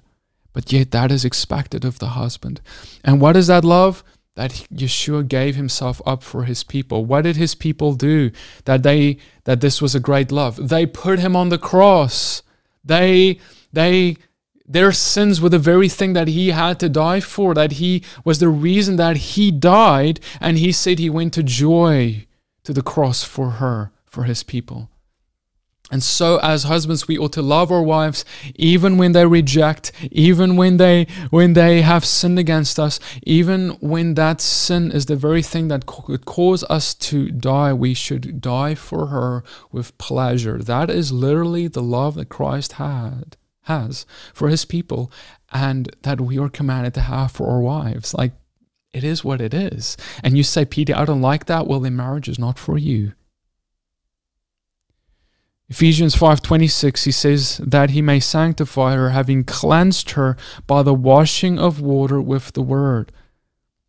but 0.53 0.71
yet 0.71 0.91
that 0.91 1.11
is 1.11 1.25
expected 1.25 1.83
of 1.83 1.99
the 1.99 2.15
husband. 2.15 2.61
And 3.03 3.19
what 3.19 3.35
is 3.35 3.47
that 3.47 3.65
love? 3.65 4.05
That 4.35 4.67
Yeshua 4.73 5.27
gave 5.27 5.55
himself 5.55 6.01
up 6.05 6.23
for 6.23 6.45
his 6.45 6.63
people. 6.63 7.05
What 7.05 7.21
did 7.21 7.35
his 7.35 7.53
people 7.53 7.93
do? 7.93 8.31
That 8.65 8.81
they 8.81 9.17
that 9.43 9.61
this 9.61 9.81
was 9.81 9.93
a 9.93 9.99
great 9.99 10.31
love. 10.31 10.69
They 10.69 10.85
put 10.85 11.19
him 11.19 11.35
on 11.35 11.49
the 11.49 11.59
cross. 11.59 12.41
They 12.83 13.39
they 13.71 14.17
their 14.65 14.91
sins 14.91 15.41
were 15.41 15.49
the 15.49 15.59
very 15.59 15.89
thing 15.89 16.13
that 16.13 16.27
he 16.27 16.49
had 16.49 16.79
to 16.79 16.89
die 16.89 17.19
for, 17.19 17.53
that 17.53 17.73
he 17.73 18.03
was 18.23 18.39
the 18.39 18.49
reason 18.49 18.95
that 18.95 19.17
he 19.17 19.51
died, 19.51 20.19
and 20.39 20.57
he 20.57 20.71
said 20.71 20.99
he 20.99 21.09
went 21.09 21.33
to 21.33 21.43
joy 21.43 22.25
to 22.63 22.73
the 22.73 22.81
cross 22.81 23.23
for 23.23 23.51
her, 23.51 23.91
for 24.05 24.23
his 24.23 24.41
people. 24.41 24.89
And 25.91 26.01
so 26.01 26.37
as 26.37 26.63
husbands 26.63 27.07
we 27.07 27.17
ought 27.17 27.33
to 27.33 27.41
love 27.41 27.71
our 27.71 27.83
wives 27.83 28.23
even 28.55 28.97
when 28.97 29.11
they 29.11 29.25
reject, 29.25 29.91
even 30.11 30.55
when 30.55 30.77
they 30.77 31.07
when 31.29 31.53
they 31.53 31.81
have 31.81 32.05
sinned 32.05 32.39
against 32.39 32.79
us, 32.79 32.99
even 33.23 33.71
when 33.79 34.13
that 34.13 34.39
sin 34.39 34.91
is 34.91 35.05
the 35.05 35.15
very 35.15 35.43
thing 35.43 35.67
that 35.67 35.85
could 35.85 36.25
cause 36.25 36.63
us 36.69 36.93
to 36.95 37.29
die, 37.29 37.73
we 37.73 37.93
should 37.93 38.39
die 38.39 38.75
for 38.75 39.07
her 39.07 39.43
with 39.71 39.97
pleasure. 39.97 40.57
That 40.57 40.89
is 40.89 41.11
literally 41.11 41.67
the 41.67 41.83
love 41.83 42.15
that 42.15 42.29
Christ 42.29 42.73
had 42.73 43.35
has 43.63 44.05
for 44.33 44.49
his 44.49 44.65
people 44.65 45.11
and 45.51 45.95
that 46.03 46.19
we 46.19 46.39
are 46.39 46.49
commanded 46.49 46.93
to 46.95 47.01
have 47.01 47.31
for 47.31 47.49
our 47.49 47.61
wives. 47.61 48.13
Like 48.13 48.31
it 48.93 49.03
is 49.03 49.23
what 49.23 49.41
it 49.41 49.53
is. 49.53 49.97
And 50.23 50.37
you 50.37 50.43
say, 50.43 50.65
Peter, 50.65 50.95
I 50.95 51.05
don't 51.05 51.21
like 51.21 51.45
that. 51.45 51.67
Well, 51.67 51.79
then 51.79 51.95
marriage 51.95 52.29
is 52.29 52.39
not 52.39 52.57
for 52.57 52.77
you. 52.77 53.13
Ephesians 55.69 56.15
5:26 56.15 57.05
he 57.05 57.11
says 57.11 57.57
that 57.63 57.91
he 57.91 58.01
may 58.01 58.19
sanctify 58.19 58.95
her 58.95 59.09
having 59.09 59.43
cleansed 59.43 60.11
her 60.11 60.37
by 60.67 60.83
the 60.83 60.93
washing 60.93 61.57
of 61.57 61.81
water 61.81 62.21
with 62.21 62.53
the 62.53 62.61
word. 62.61 63.11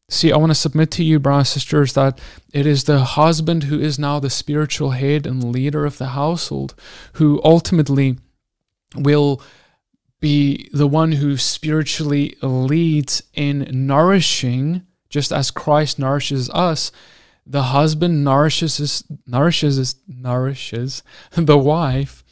See, 0.08 0.30
I 0.30 0.36
want 0.36 0.50
to 0.50 0.54
submit 0.54 0.90
to 0.92 1.04
you, 1.04 1.18
brothers 1.18 1.38
and 1.38 1.62
sisters, 1.62 1.92
that 1.94 2.18
it 2.52 2.66
is 2.66 2.84
the 2.84 3.00
husband 3.00 3.64
who 3.64 3.80
is 3.80 3.98
now 3.98 4.20
the 4.20 4.30
spiritual 4.30 4.90
head 4.90 5.26
and 5.26 5.42
leader 5.42 5.84
of 5.86 5.98
the 5.98 6.08
household 6.08 6.74
who 7.14 7.40
ultimately 7.42 8.18
will 8.94 9.42
be 10.20 10.68
the 10.72 10.86
one 10.86 11.12
who 11.12 11.36
spiritually 11.36 12.36
leads 12.42 13.22
in 13.34 13.66
nourishing, 13.86 14.82
just 15.08 15.32
as 15.32 15.50
Christ 15.50 15.98
nourishes 15.98 16.48
us. 16.50 16.92
The 17.46 17.64
husband 17.64 18.24
nourishes 18.24 19.04
nourishes 19.26 19.96
nourishes 20.08 21.02
the 21.32 21.58
wife, 21.58 22.24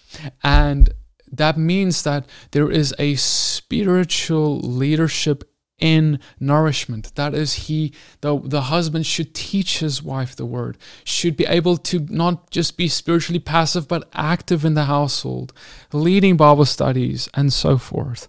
and 0.43 0.91
that 1.31 1.59
means 1.59 2.03
that 2.03 2.27
there 2.53 2.71
is 2.71 2.95
a 2.99 3.17
spiritual 3.17 4.61
leadership 4.61 5.45
in 5.83 6.21
nourishment. 6.39 7.13
That 7.17 7.35
is, 7.35 7.55
he 7.55 7.93
the, 8.21 8.39
the 8.39 8.63
husband 8.63 9.05
should 9.05 9.35
teach 9.35 9.81
his 9.81 10.03
wife 10.03 10.37
the 10.37 10.47
word, 10.47 10.79
should 11.03 11.37
be 11.37 11.45
able 11.45 11.77
to 11.79 12.07
not 12.09 12.51
just 12.51 12.77
be 12.77 12.87
spiritually 12.87 13.41
passive, 13.41 13.89
but 13.89 14.09
active 14.13 14.65
in 14.65 14.75
the 14.75 14.85
household, 14.85 15.53
leading 15.93 16.37
Bible 16.37 16.67
studies, 16.67 17.29
and 17.35 17.53
so 17.53 17.79
forth. 17.79 18.29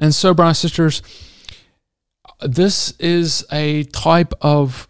And 0.00 0.14
so, 0.14 0.32
brothers 0.32 0.64
and 0.64 0.70
sisters, 0.70 1.02
this 2.40 2.92
is 2.98 3.44
a 3.52 3.84
type 3.84 4.32
of, 4.40 4.88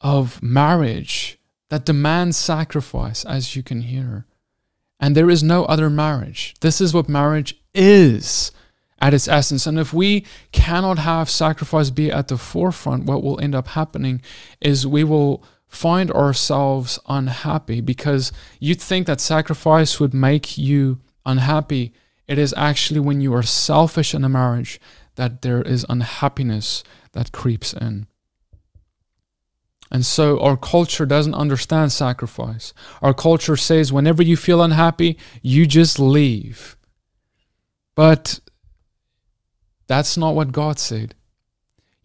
of 0.00 0.42
marriage 0.42 1.38
that 1.70 1.84
demands 1.84 2.36
sacrifice, 2.36 3.24
as 3.24 3.54
you 3.54 3.62
can 3.62 3.82
hear. 3.82 4.26
And 5.00 5.16
there 5.16 5.30
is 5.30 5.42
no 5.42 5.64
other 5.66 5.90
marriage. 5.90 6.54
This 6.60 6.80
is 6.80 6.92
what 6.92 7.08
marriage 7.08 7.60
is 7.74 8.50
at 9.00 9.14
its 9.14 9.28
essence. 9.28 9.66
And 9.66 9.78
if 9.78 9.92
we 9.92 10.24
cannot 10.50 10.98
have 10.98 11.30
sacrifice 11.30 11.90
be 11.90 12.10
at 12.10 12.28
the 12.28 12.36
forefront, 12.36 13.04
what 13.04 13.22
will 13.22 13.38
end 13.40 13.54
up 13.54 13.68
happening 13.68 14.20
is 14.60 14.86
we 14.86 15.04
will 15.04 15.44
find 15.68 16.10
ourselves 16.10 16.98
unhappy 17.08 17.80
because 17.80 18.32
you'd 18.58 18.80
think 18.80 19.06
that 19.06 19.20
sacrifice 19.20 20.00
would 20.00 20.14
make 20.14 20.58
you 20.58 20.98
unhappy. 21.24 21.92
It 22.26 22.38
is 22.38 22.54
actually 22.56 23.00
when 23.00 23.20
you 23.20 23.34
are 23.34 23.42
selfish 23.42 24.14
in 24.14 24.24
a 24.24 24.28
marriage 24.28 24.80
that 25.14 25.42
there 25.42 25.62
is 25.62 25.86
unhappiness 25.88 26.82
that 27.12 27.32
creeps 27.32 27.72
in. 27.72 28.07
And 29.90 30.04
so 30.04 30.38
our 30.40 30.56
culture 30.56 31.06
doesn't 31.06 31.34
understand 31.34 31.92
sacrifice. 31.92 32.74
Our 33.00 33.14
culture 33.14 33.56
says 33.56 33.92
whenever 33.92 34.22
you 34.22 34.36
feel 34.36 34.62
unhappy, 34.62 35.18
you 35.42 35.66
just 35.66 35.98
leave. 35.98 36.76
But 37.94 38.40
that's 39.86 40.16
not 40.16 40.34
what 40.34 40.52
God 40.52 40.78
said. 40.78 41.14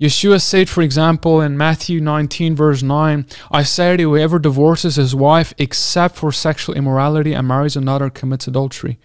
Yeshua 0.02 0.42
said, 0.42 0.70
for 0.70 0.82
example, 0.82 1.40
in 1.40 1.58
Matthew 1.58 2.02
19, 2.02 2.56
verse 2.56 2.82
9, 2.82 3.26
I 3.52 3.64
say 3.64 3.96
to 3.96 4.10
whoever 4.10 4.40
divorces 4.40 4.96
his 4.96 5.14
wife 5.14 5.54
except 5.58 6.16
for 6.16 6.32
sexual 6.32 6.76
immorality 6.76 7.34
and 7.34 7.48
marries 7.48 7.76
another 7.76 8.10
commits 8.10 8.48
adultery. 8.48 9.00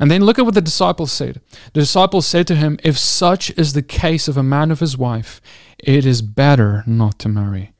And 0.00 0.10
then 0.10 0.24
look 0.24 0.38
at 0.38 0.44
what 0.44 0.54
the 0.54 0.60
disciples 0.60 1.12
said. 1.12 1.40
The 1.74 1.80
disciples 1.80 2.26
said 2.26 2.46
to 2.48 2.56
him, 2.56 2.78
If 2.82 2.98
such 2.98 3.50
is 3.50 3.72
the 3.72 3.82
case 3.82 4.26
of 4.26 4.36
a 4.36 4.42
man 4.42 4.70
of 4.70 4.80
his 4.80 4.96
wife, 4.96 5.40
it 5.78 6.06
is 6.06 6.22
better 6.22 6.82
not 6.86 7.18
to 7.20 7.28
marry. 7.28 7.71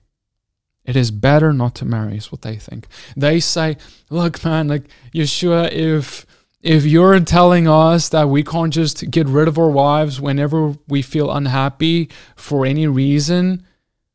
It 0.85 0.97
is 0.97 1.11
better 1.11 1.53
not 1.53 1.75
to 1.77 1.85
marry, 1.85 2.17
is 2.17 2.33
what 2.33 2.43
they 2.43 2.57
think. 2.57 2.89
They 3.17 3.39
say, 3.41 3.77
Look, 4.11 4.45
man, 4.45 4.69
like 4.69 4.85
Yeshua, 5.15 5.71
if 5.71 6.27
if 6.61 6.85
you're 6.85 7.19
telling 7.21 7.67
us 7.67 8.09
that 8.11 8.29
we 8.29 8.45
can't 8.45 8.73
just 8.73 9.11
get 9.11 9.27
rid 9.27 9.49
of 9.49 9.59
our 9.59 9.71
wives 9.71 10.21
whenever 10.21 10.77
we 10.89 11.03
feel 11.03 11.31
unhappy 11.31 12.09
for 12.37 12.65
any 12.65 12.87
reason, 12.87 13.67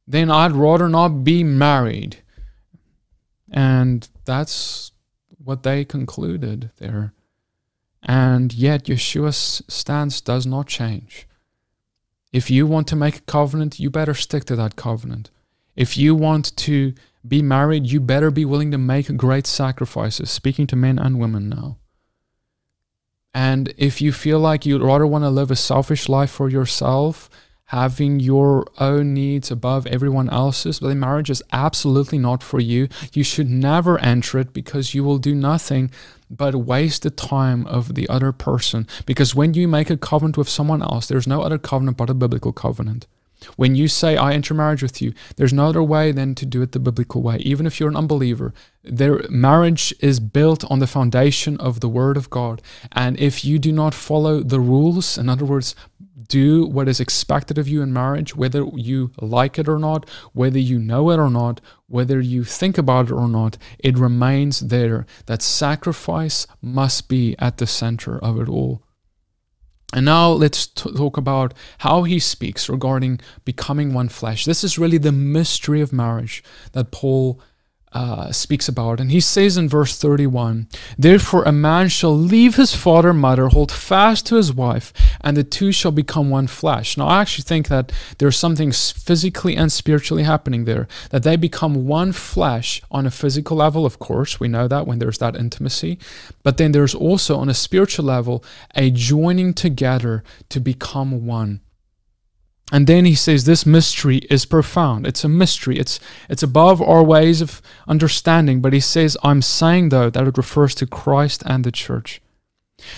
then 0.07 0.31
I'd 0.31 0.53
rather 0.53 0.87
not 0.87 1.25
be 1.25 1.43
married. 1.43 2.17
And 3.51 4.07
that's 4.23 4.91
what 5.43 5.63
they 5.63 5.83
concluded 5.83 6.71
there. 6.77 7.13
And 8.03 8.53
yet, 8.53 8.85
Yeshua's 8.85 9.61
stance 9.67 10.21
does 10.21 10.45
not 10.45 10.67
change. 10.67 11.27
If 12.31 12.49
you 12.49 12.65
want 12.65 12.87
to 12.87 12.95
make 12.95 13.17
a 13.17 13.21
covenant, 13.21 13.79
you 13.79 13.89
better 13.89 14.13
stick 14.13 14.45
to 14.45 14.55
that 14.55 14.75
covenant. 14.75 15.31
If 15.77 15.95
you 15.95 16.15
want 16.15 16.57
to 16.57 16.93
be 17.25 17.41
married, 17.41 17.85
you 17.85 18.01
better 18.01 18.31
be 18.31 18.45
willing 18.45 18.71
to 18.71 18.77
make 18.77 19.15
great 19.15 19.47
sacrifices, 19.47 20.31
speaking 20.31 20.67
to 20.67 20.75
men 20.75 20.97
and 20.97 21.19
women 21.19 21.47
now. 21.47 21.77
And 23.33 23.71
if 23.77 24.01
you 24.01 24.11
feel 24.11 24.39
like 24.39 24.65
you'd 24.65 24.81
rather 24.81 25.05
want 25.05 25.23
to 25.23 25.29
live 25.29 25.51
a 25.51 25.55
selfish 25.55 26.09
life 26.09 26.31
for 26.31 26.49
yourself, 26.49 27.29
having 27.65 28.19
your 28.19 28.65
own 28.79 29.13
needs 29.13 29.51
above 29.51 29.85
everyone 29.85 30.29
else's, 30.29 30.79
then 30.79 30.99
marriage 30.99 31.29
is 31.29 31.43
absolutely 31.51 32.17
not 32.17 32.41
for 32.41 32.59
you. 32.59 32.87
You 33.13 33.23
should 33.23 33.49
never 33.49 33.99
enter 33.99 34.39
it 34.39 34.53
because 34.53 34.95
you 34.95 35.03
will 35.03 35.19
do 35.19 35.35
nothing 35.35 35.91
but 36.31 36.55
waste 36.55 37.03
the 37.03 37.11
time 37.11 37.67
of 37.67 37.93
the 37.93 38.09
other 38.09 38.31
person. 38.31 38.87
Because 39.05 39.35
when 39.35 39.53
you 39.53 39.67
make 39.67 39.91
a 39.91 39.97
covenant 39.97 40.37
with 40.37 40.49
someone 40.49 40.81
else, 40.81 41.07
there's 41.07 41.27
no 41.27 41.41
other 41.41 41.59
covenant 41.59 41.97
but 41.97 42.09
a 42.09 42.15
biblical 42.15 42.53
covenant. 42.53 43.05
When 43.55 43.75
you 43.75 43.87
say, 43.87 44.17
I 44.17 44.33
enter 44.33 44.53
marriage 44.53 44.81
with 44.81 45.01
you, 45.01 45.13
there's 45.35 45.53
no 45.53 45.67
other 45.67 45.83
way 45.83 46.11
than 46.11 46.35
to 46.35 46.45
do 46.45 46.61
it 46.61 46.71
the 46.71 46.79
biblical 46.79 47.21
way. 47.21 47.37
Even 47.37 47.65
if 47.65 47.79
you're 47.79 47.89
an 47.89 47.95
unbeliever, 47.95 48.53
their 48.83 49.21
marriage 49.29 49.93
is 49.99 50.19
built 50.19 50.63
on 50.71 50.79
the 50.79 50.87
foundation 50.87 51.57
of 51.57 51.79
the 51.79 51.89
Word 51.89 52.17
of 52.17 52.29
God. 52.29 52.61
And 52.91 53.19
if 53.19 53.45
you 53.45 53.59
do 53.59 53.71
not 53.71 53.93
follow 53.93 54.41
the 54.41 54.59
rules, 54.59 55.17
in 55.17 55.29
other 55.29 55.45
words, 55.45 55.75
do 56.27 56.65
what 56.65 56.87
is 56.87 56.99
expected 56.99 57.57
of 57.57 57.67
you 57.67 57.81
in 57.81 57.93
marriage, 57.93 58.35
whether 58.35 58.65
you 58.75 59.11
like 59.21 59.57
it 59.57 59.67
or 59.67 59.79
not, 59.79 60.09
whether 60.33 60.59
you 60.59 60.79
know 60.79 61.09
it 61.11 61.17
or 61.17 61.29
not, 61.29 61.61
whether 61.87 62.19
you 62.19 62.43
think 62.43 62.77
about 62.77 63.07
it 63.07 63.13
or 63.13 63.27
not, 63.27 63.57
it 63.79 63.97
remains 63.97 64.59
there. 64.59 65.05
That 65.27 65.41
sacrifice 65.41 66.47
must 66.61 67.07
be 67.07 67.35
at 67.39 67.57
the 67.57 67.67
center 67.67 68.19
of 68.19 68.39
it 68.39 68.49
all. 68.49 68.81
And 69.93 70.05
now 70.05 70.31
let's 70.31 70.67
t- 70.67 70.91
talk 70.91 71.15
about 71.15 71.53
how 71.79 72.03
he 72.03 72.19
speaks 72.19 72.67
regarding 72.67 73.21
becoming 73.45 73.93
one 73.93 74.09
flesh. 74.09 74.43
This 74.43 74.63
is 74.63 74.77
really 74.77 74.97
the 74.97 75.13
mystery 75.13 75.79
of 75.79 75.93
marriage 75.93 76.43
that 76.73 76.91
Paul 76.91 77.41
uh, 77.93 78.31
speaks 78.31 78.67
about. 78.67 78.99
And 78.99 79.11
he 79.11 79.19
says 79.19 79.57
in 79.57 79.69
verse 79.69 79.97
31 79.97 80.67
Therefore, 80.97 81.43
a 81.43 81.51
man 81.51 81.89
shall 81.89 82.15
leave 82.15 82.55
his 82.55 82.75
father 82.75 83.11
and 83.11 83.19
mother, 83.19 83.47
hold 83.47 83.71
fast 83.71 84.25
to 84.27 84.35
his 84.35 84.53
wife, 84.53 84.93
and 85.21 85.37
the 85.37 85.43
two 85.43 85.71
shall 85.71 85.91
become 85.91 86.29
one 86.29 86.47
flesh. 86.47 86.97
Now, 86.97 87.07
I 87.07 87.21
actually 87.21 87.43
think 87.43 87.69
that 87.69 87.91
there's 88.17 88.37
something 88.37 88.71
physically 88.71 89.55
and 89.55 89.71
spiritually 89.71 90.23
happening 90.23 90.65
there, 90.65 90.87
that 91.11 91.23
they 91.23 91.35
become 91.35 91.87
one 91.87 92.11
flesh 92.11 92.81
on 92.91 93.05
a 93.05 93.11
physical 93.11 93.57
level, 93.57 93.85
of 93.85 93.99
course, 93.99 94.39
we 94.39 94.47
know 94.47 94.67
that 94.67 94.85
when 94.85 94.99
there's 94.99 95.17
that 95.19 95.35
intimacy. 95.35 95.97
But 96.43 96.57
then 96.57 96.71
there's 96.71 96.95
also 96.95 97.37
on 97.37 97.49
a 97.49 97.53
spiritual 97.53 98.05
level 98.05 98.43
a 98.75 98.91
joining 98.91 99.53
together 99.53 100.23
to 100.49 100.59
become 100.59 101.25
one. 101.25 101.61
And 102.71 102.85
then 102.85 103.05
he 103.05 103.15
says 103.15 103.45
this 103.45 103.65
mystery 103.65 104.17
is 104.29 104.45
profound. 104.45 105.07
It's 105.07 105.23
a 105.23 105.29
mystery. 105.29 105.79
It's 105.79 105.99
it's 106.29 106.43
above 106.43 106.81
our 106.81 107.03
ways 107.03 107.39
of 107.41 107.61
understanding. 107.87 108.61
But 108.61 108.73
he 108.73 108.81
says, 108.81 109.15
I'm 109.23 109.41
saying 109.41 109.89
though 109.89 110.09
that 110.09 110.27
it 110.27 110.37
refers 110.37 110.75
to 110.75 110.87
Christ 110.87 111.43
and 111.45 111.63
the 111.63 111.71
church. 111.71 112.21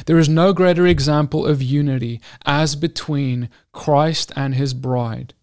There 0.08 0.18
is 0.18 0.28
no 0.28 0.54
greater 0.54 0.86
example 0.88 1.46
of 1.46 1.62
unity 1.62 2.20
as 2.46 2.76
between 2.76 3.50
Christ 3.72 4.32
and 4.36 4.56
his 4.56 4.74
bride. 4.74 5.34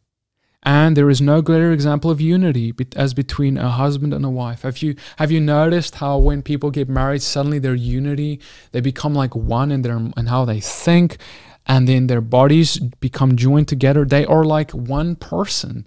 And 0.63 0.97
there 0.97 1.09
is 1.09 1.21
no 1.21 1.43
greater 1.43 1.71
example 1.71 2.11
of 2.11 2.21
unity 2.21 2.75
as 2.97 3.15
between 3.15 3.57
a 3.57 3.71
husband 3.71 4.13
and 4.13 4.25
a 4.25 4.31
wife. 4.31 4.63
Have 4.63 4.83
you 4.83 4.97
have 5.17 5.31
you 5.31 5.41
noticed 5.41 5.95
how 5.97 6.19
when 6.19 6.43
people 6.43 6.73
get 6.73 6.89
married, 6.89 7.23
suddenly 7.23 7.61
their 7.61 7.77
unity, 7.77 8.41
they 8.73 8.81
become 8.81 9.15
like 9.15 9.37
one 9.37 9.71
in 9.71 9.83
their 9.83 9.97
in 9.97 10.27
how 10.27 10.45
they 10.45 10.59
think, 10.59 11.19
and 11.67 11.89
then 11.89 12.07
their 12.07 12.21
bodies 12.21 12.79
become 12.79 13.37
joined 13.37 13.69
together. 13.69 14.05
They 14.05 14.25
are 14.25 14.45
like 14.45 14.71
one 14.71 15.17
person, 15.17 15.87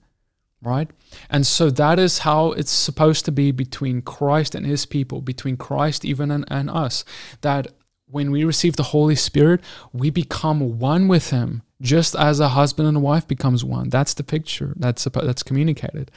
right? 0.62 0.90
And 1.30 1.48
so 1.48 1.70
that 1.70 1.98
is 2.00 2.20
how 2.20 2.52
it's 2.52 2.72
supposed 2.72 3.26
to 3.26 3.32
be 3.32 3.52
between 3.52 4.02
Christ 4.02 4.56
and 4.56 4.66
his 4.66 4.86
people, 4.86 5.22
between 5.22 5.58
Christ 5.58 6.06
even 6.06 6.32
and, 6.32 6.46
and 6.50 6.70
us. 6.70 7.06
That 7.42 7.68
when 8.08 8.32
we 8.32 8.44
receive 8.44 8.76
the 8.76 8.84
Holy 8.84 9.16
Spirit, 9.16 9.62
we 9.94 10.10
become 10.10 10.80
one 10.80 11.08
with 11.08 11.30
him, 11.30 11.62
just 11.82 12.16
as 12.16 12.40
a 12.40 12.50
husband 12.50 12.88
and 12.88 12.98
a 12.98 13.02
wife 13.02 13.28
becomes 13.28 13.64
one. 13.64 13.90
That's 13.90 14.14
the 14.14 14.24
picture 14.24 14.74
that's 14.78 15.06
that's 15.06 15.44
communicated. 15.44 16.12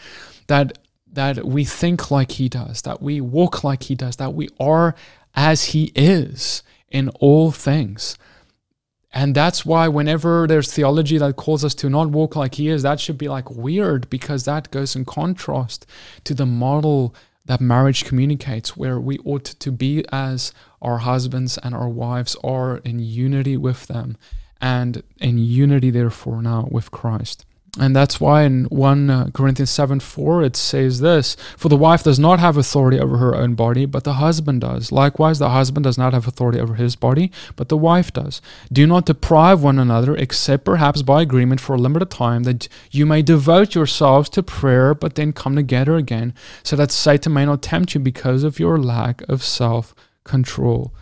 That 0.49 0.79
that 1.13 1.45
we 1.45 1.65
think 1.65 2.11
like 2.11 2.33
he 2.33 2.49
does, 2.49 2.83
that 2.83 3.03
we 3.03 3.21
walk 3.21 3.63
like 3.63 3.85
he 3.85 3.95
does, 3.95 4.17
that 4.17 4.35
we 4.35 4.49
are 4.59 4.95
as 5.35 5.67
he 5.67 5.93
is 5.95 6.63
in 6.91 7.11
all 7.21 7.53
things. 7.53 8.17
And 9.13 9.35
that's 9.35 9.67
why 9.67 9.89
whenever 9.89 10.47
there's 10.47 10.73
theology 10.73 11.19
that 11.19 11.37
calls 11.37 11.65
us 11.65 11.75
to 11.77 11.91
not 11.91 12.11
walk 12.11 12.35
like 12.35 12.55
he 12.55 12.69
is, 12.69 12.83
that 12.83 12.99
should 12.99 13.19
be 13.19 13.29
like 13.29 13.51
weird 13.51 14.09
because 14.09 14.45
that 14.45 14.71
goes 14.71 14.97
in 14.97 15.05
contrast 15.05 15.85
to 16.25 16.35
the 16.35 16.47
model 16.47 17.15
that 17.45 17.61
marriage 17.61 18.05
communicates, 18.05 18.77
where 18.77 19.01
we 19.01 19.19
ought 19.19 19.45
to 19.45 19.73
be 19.73 20.05
as 20.13 20.53
our 20.81 20.99
husbands 20.99 21.59
and 21.59 21.75
our 21.75 21.89
wives 21.89 22.37
are 22.45 22.79
in 22.79 23.01
unity 23.01 23.57
with 23.57 23.89
them 23.89 24.17
and 24.61 25.03
in 25.19 25.39
unity, 25.39 25.91
therefore, 25.91 26.41
now 26.41 26.69
with 26.71 26.93
Christ. 26.93 27.45
And 27.81 27.97
that's 27.97 28.21
why 28.21 28.43
in 28.43 28.65
1 28.67 29.09
uh, 29.09 29.31
Corinthians 29.33 29.71
7 29.71 29.99
4 29.99 30.43
it 30.43 30.57
says 30.57 31.01
this 31.01 31.39
For 31.57 31.71
the 31.71 31.77
wife 31.77 32.03
does 32.03 32.19
not 32.19 32.39
have 32.39 32.59
authority 32.59 33.01
over 33.01 33.17
her 33.17 33.35
own 33.35 33.55
body, 33.55 33.87
but 33.87 34.05
the 34.05 34.15
husband 34.15 34.61
does. 34.61 34.93
Likewise, 34.93 35.39
the 35.39 35.49
husband 35.49 35.85
does 35.85 35.97
not 35.97 36.13
have 36.13 36.29
authority 36.29 36.61
over 36.61 36.75
his 36.75 36.97
body, 36.97 37.33
but 37.57 37.71
the 37.71 37.77
wife 37.79 38.13
does. 38.13 38.43
Do 38.71 38.87
not 38.87 39.07
deprive 39.07 39.63
one 39.63 39.79
another, 39.79 40.15
except 40.15 40.67
perhaps 40.67 41.01
by 41.01 41.23
agreement 41.23 41.63
for 41.63 41.75
a 41.75 41.79
limited 41.79 42.11
time, 42.11 42.43
that 42.43 42.69
you 42.91 43.07
may 43.07 43.23
devote 43.23 43.75
yourselves 43.75 44.29
to 44.31 44.43
prayer, 44.43 44.95
but 44.95 45.15
then 45.15 45.33
come 45.33 45.57
together 45.57 45.97
again, 45.97 46.35
so 46.63 46.77
that 46.77 46.91
Satan 46.91 47.33
may 47.33 47.47
not 47.47 47.63
tempt 47.63 47.95
you 47.95 48.01
because 48.01 48.45
of 48.45 48.59
your 48.59 48.77
lack 48.77 49.23
of 49.31 49.43
self 49.43 49.95
control. 50.25 50.93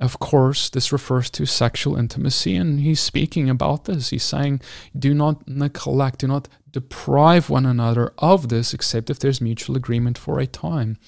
Of 0.00 0.20
course, 0.20 0.70
this 0.70 0.92
refers 0.92 1.28
to 1.30 1.44
sexual 1.44 1.96
intimacy, 1.96 2.54
and 2.54 2.80
he's 2.80 3.00
speaking 3.00 3.50
about 3.50 3.86
this. 3.86 4.10
He's 4.10 4.22
saying, 4.22 4.60
do 4.96 5.12
not 5.12 5.48
neglect, 5.48 6.20
do 6.20 6.28
not 6.28 6.48
deprive 6.70 7.50
one 7.50 7.66
another 7.66 8.12
of 8.18 8.48
this, 8.48 8.72
except 8.72 9.10
if 9.10 9.18
there's 9.18 9.40
mutual 9.40 9.76
agreement 9.76 10.16
for 10.16 10.38
a 10.38 10.46
time. 10.46 10.98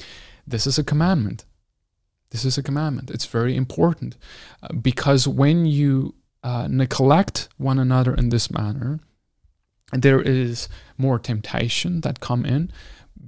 This 0.45 0.67
is 0.67 0.79
a 0.79 0.85
commandment. 0.85 1.45
This 2.31 2.45
is 2.45 2.59
a 2.59 2.63
commandment. 2.63 3.11
It's 3.11 3.27
very 3.27 3.57
important 3.57 4.17
uh, 4.63 4.73
because 4.73 5.29
when 5.29 5.67
you 5.67 6.15
uh, 6.43 6.67
neglect 6.69 7.49
one 7.59 7.79
another 7.79 8.15
in 8.15 8.31
this 8.31 8.51
manner, 8.51 9.01
there 9.93 10.21
is 10.21 10.69
more 10.97 11.19
temptation 11.19 12.01
that 12.01 12.21
come 12.21 12.45
in 12.45 12.71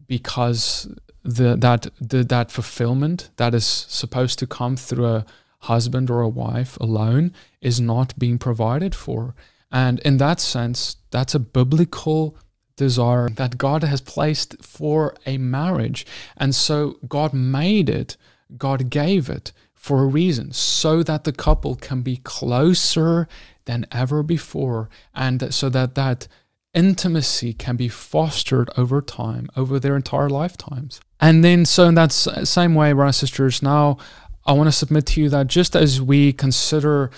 because 0.07 0.89
the 1.25 1.57
that 1.57 1.87
the 2.01 2.25
that 2.25 2.51
fulfillment 2.51 3.31
that 3.37 3.55
is 3.55 3.65
supposed 3.67 4.39
to 4.39 4.47
come 4.47 4.77
through 4.77 5.07
a 5.07 5.27
husband 5.63 6.11
or 6.11 6.21
a 6.21 6.29
wife 6.29 6.77
alone 6.81 7.33
is 7.61 7.81
not 7.81 8.19
being 8.19 8.39
provided 8.39 8.95
for. 8.95 9.35
And 9.71 10.01
in 10.01 10.19
that 10.19 10.41
sense, 10.41 10.97
that's 11.11 11.35
a 11.35 11.41
biblical 11.41 12.37
desire 12.77 13.29
that 13.29 13.59
God 13.59 13.83
has 13.85 14.01
placed 14.01 14.63
for 14.63 15.15
a 15.27 15.39
marriage. 15.39 16.07
And 16.37 16.55
so 16.55 16.99
God 17.09 17.33
made 17.33 17.89
it, 17.89 18.17
God 18.57 18.91
gave 18.91 19.29
it 19.29 19.53
for 19.75 20.03
a 20.03 20.07
reason, 20.07 20.53
so 20.53 21.03
that 21.03 21.25
the 21.25 21.33
couple 21.33 21.75
can 21.75 22.03
be 22.03 22.19
closer 22.19 23.27
than 23.65 23.87
ever 23.91 24.23
before, 24.23 24.89
and 25.15 25.53
so 25.53 25.69
that 25.69 25.95
that 25.95 26.29
intimacy 26.75 27.53
can 27.53 27.77
be 27.77 27.89
fostered 27.89 28.71
over 28.77 29.03
time, 29.03 29.49
over 29.57 29.79
their 29.79 29.97
entire 29.97 30.31
lifetimes. 30.31 31.01
And 31.21 31.45
then, 31.45 31.65
so 31.65 31.89
in 31.89 31.95
that 31.97 32.13
same 32.13 32.75
way, 32.75 32.93
brothers 32.93 33.23
and 33.23 33.29
sisters, 33.29 33.63
now 33.63 33.99
I 34.45 34.53
want 34.53 34.69
to 34.69 34.73
submit 34.73 35.07
to 35.07 35.21
you 35.21 35.29
that 35.29 35.47
just 35.47 35.77
as 35.77 36.01
we 36.01 36.33
consider 36.33 37.11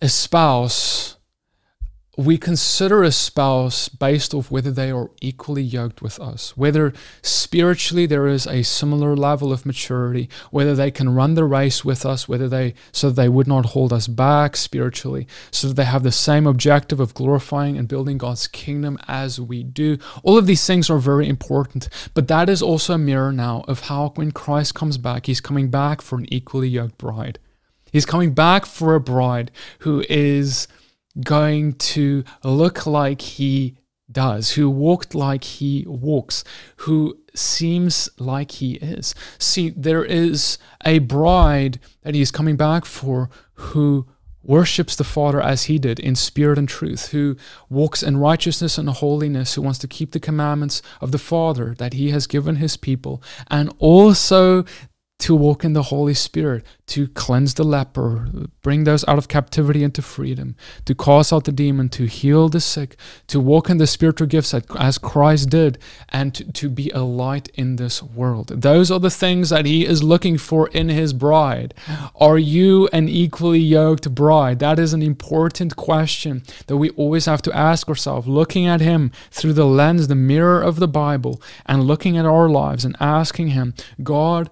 a 0.00 0.08
spouse 0.08 1.16
we 2.16 2.36
consider 2.36 3.02
a 3.02 3.10
spouse 3.10 3.88
based 3.88 4.34
off 4.34 4.50
whether 4.50 4.70
they 4.70 4.90
are 4.90 5.10
equally 5.22 5.62
yoked 5.62 6.02
with 6.02 6.20
us, 6.20 6.54
whether 6.58 6.92
spiritually 7.22 8.04
there 8.04 8.26
is 8.26 8.46
a 8.46 8.62
similar 8.62 9.16
level 9.16 9.50
of 9.50 9.64
maturity, 9.64 10.28
whether 10.50 10.74
they 10.74 10.90
can 10.90 11.14
run 11.14 11.34
the 11.34 11.44
race 11.44 11.86
with 11.86 12.04
us, 12.04 12.28
whether 12.28 12.50
they 12.50 12.74
so 12.92 13.08
they 13.08 13.30
would 13.30 13.46
not 13.46 13.66
hold 13.66 13.94
us 13.94 14.08
back 14.08 14.56
spiritually, 14.56 15.26
so 15.50 15.68
that 15.68 15.74
they 15.74 15.86
have 15.86 16.02
the 16.02 16.12
same 16.12 16.46
objective 16.46 17.00
of 17.00 17.14
glorifying 17.14 17.78
and 17.78 17.88
building 17.88 18.18
God's 18.18 18.46
kingdom 18.46 18.98
as 19.08 19.40
we 19.40 19.62
do. 19.62 19.96
All 20.22 20.36
of 20.36 20.46
these 20.46 20.66
things 20.66 20.90
are 20.90 20.98
very 20.98 21.26
important, 21.26 21.88
but 22.12 22.28
that 22.28 22.50
is 22.50 22.60
also 22.60 22.92
a 22.92 22.98
mirror 22.98 23.32
now 23.32 23.64
of 23.66 23.80
how 23.80 24.12
when 24.16 24.32
Christ 24.32 24.74
comes 24.74 24.98
back, 24.98 25.24
he's 25.24 25.40
coming 25.40 25.70
back 25.70 26.02
for 26.02 26.18
an 26.18 26.26
equally 26.30 26.68
yoked 26.68 26.98
bride. 26.98 27.38
He's 27.90 28.06
coming 28.06 28.34
back 28.34 28.66
for 28.66 28.94
a 28.94 29.00
bride 29.00 29.50
who 29.80 30.04
is 30.10 30.68
going 31.20 31.74
to 31.74 32.24
look 32.42 32.86
like 32.86 33.20
he 33.20 33.76
does, 34.10 34.52
who 34.52 34.68
walked 34.68 35.14
like 35.14 35.44
he 35.44 35.84
walks, 35.86 36.44
who 36.78 37.18
seems 37.34 38.08
like 38.18 38.52
he 38.52 38.74
is. 38.74 39.14
See, 39.38 39.70
there 39.70 40.04
is 40.04 40.58
a 40.84 40.98
bride 40.98 41.80
that 42.02 42.14
he 42.14 42.20
is 42.20 42.30
coming 42.30 42.56
back 42.56 42.84
for 42.84 43.30
who 43.54 44.06
worships 44.42 44.96
the 44.96 45.04
Father 45.04 45.40
as 45.40 45.64
he 45.64 45.78
did 45.78 46.00
in 46.00 46.16
spirit 46.16 46.58
and 46.58 46.68
truth, 46.68 47.12
who 47.12 47.36
walks 47.70 48.02
in 48.02 48.16
righteousness 48.16 48.76
and 48.76 48.88
holiness, 48.88 49.54
who 49.54 49.62
wants 49.62 49.78
to 49.78 49.88
keep 49.88 50.12
the 50.12 50.20
commandments 50.20 50.82
of 51.00 51.12
the 51.12 51.18
Father 51.18 51.74
that 51.78 51.92
he 51.92 52.10
has 52.10 52.26
given 52.26 52.56
his 52.56 52.76
people, 52.76 53.22
and 53.50 53.72
also 53.78 54.64
to 55.22 55.36
walk 55.36 55.62
in 55.62 55.72
the 55.72 55.84
Holy 55.84 56.14
Spirit, 56.14 56.64
to 56.88 57.06
cleanse 57.06 57.54
the 57.54 57.62
leper, 57.62 58.28
bring 58.60 58.82
those 58.82 59.04
out 59.06 59.18
of 59.18 59.28
captivity 59.28 59.84
into 59.84 60.02
freedom, 60.02 60.56
to 60.84 60.96
cast 60.96 61.32
out 61.32 61.44
the 61.44 61.52
demon, 61.52 61.88
to 61.88 62.06
heal 62.06 62.48
the 62.48 62.60
sick, 62.60 62.96
to 63.28 63.38
walk 63.38 63.70
in 63.70 63.76
the 63.76 63.86
spiritual 63.86 64.26
gifts 64.26 64.52
as 64.52 64.98
Christ 64.98 65.48
did, 65.48 65.78
and 66.08 66.34
to, 66.34 66.50
to 66.50 66.68
be 66.68 66.90
a 66.90 67.02
light 67.02 67.48
in 67.54 67.76
this 67.76 68.02
world. 68.02 68.48
Those 68.48 68.90
are 68.90 68.98
the 68.98 69.10
things 69.10 69.50
that 69.50 69.64
He 69.64 69.86
is 69.86 70.02
looking 70.02 70.38
for 70.38 70.66
in 70.70 70.88
His 70.88 71.12
bride. 71.12 71.72
Are 72.16 72.38
you 72.38 72.88
an 72.92 73.08
equally 73.08 73.60
yoked 73.60 74.12
bride? 74.12 74.58
That 74.58 74.80
is 74.80 74.92
an 74.92 75.02
important 75.02 75.76
question 75.76 76.42
that 76.66 76.78
we 76.78 76.90
always 76.90 77.26
have 77.26 77.42
to 77.42 77.56
ask 77.56 77.88
ourselves, 77.88 78.26
looking 78.26 78.66
at 78.66 78.80
Him 78.80 79.12
through 79.30 79.52
the 79.52 79.66
lens, 79.66 80.08
the 80.08 80.16
mirror 80.16 80.60
of 80.60 80.80
the 80.80 80.88
Bible, 80.88 81.40
and 81.64 81.84
looking 81.84 82.18
at 82.18 82.26
our 82.26 82.48
lives 82.48 82.84
and 82.84 82.96
asking 82.98 83.48
Him, 83.50 83.74
God, 84.02 84.50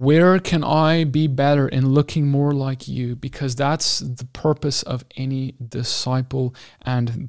where 0.00 0.38
can 0.38 0.64
I 0.64 1.04
be 1.04 1.26
better 1.26 1.68
in 1.68 1.90
looking 1.90 2.26
more 2.26 2.52
like 2.52 2.88
you? 2.88 3.14
Because 3.14 3.54
that's 3.54 3.98
the 3.98 4.24
purpose 4.32 4.82
of 4.82 5.04
any 5.14 5.56
disciple 5.68 6.54
and 6.80 7.28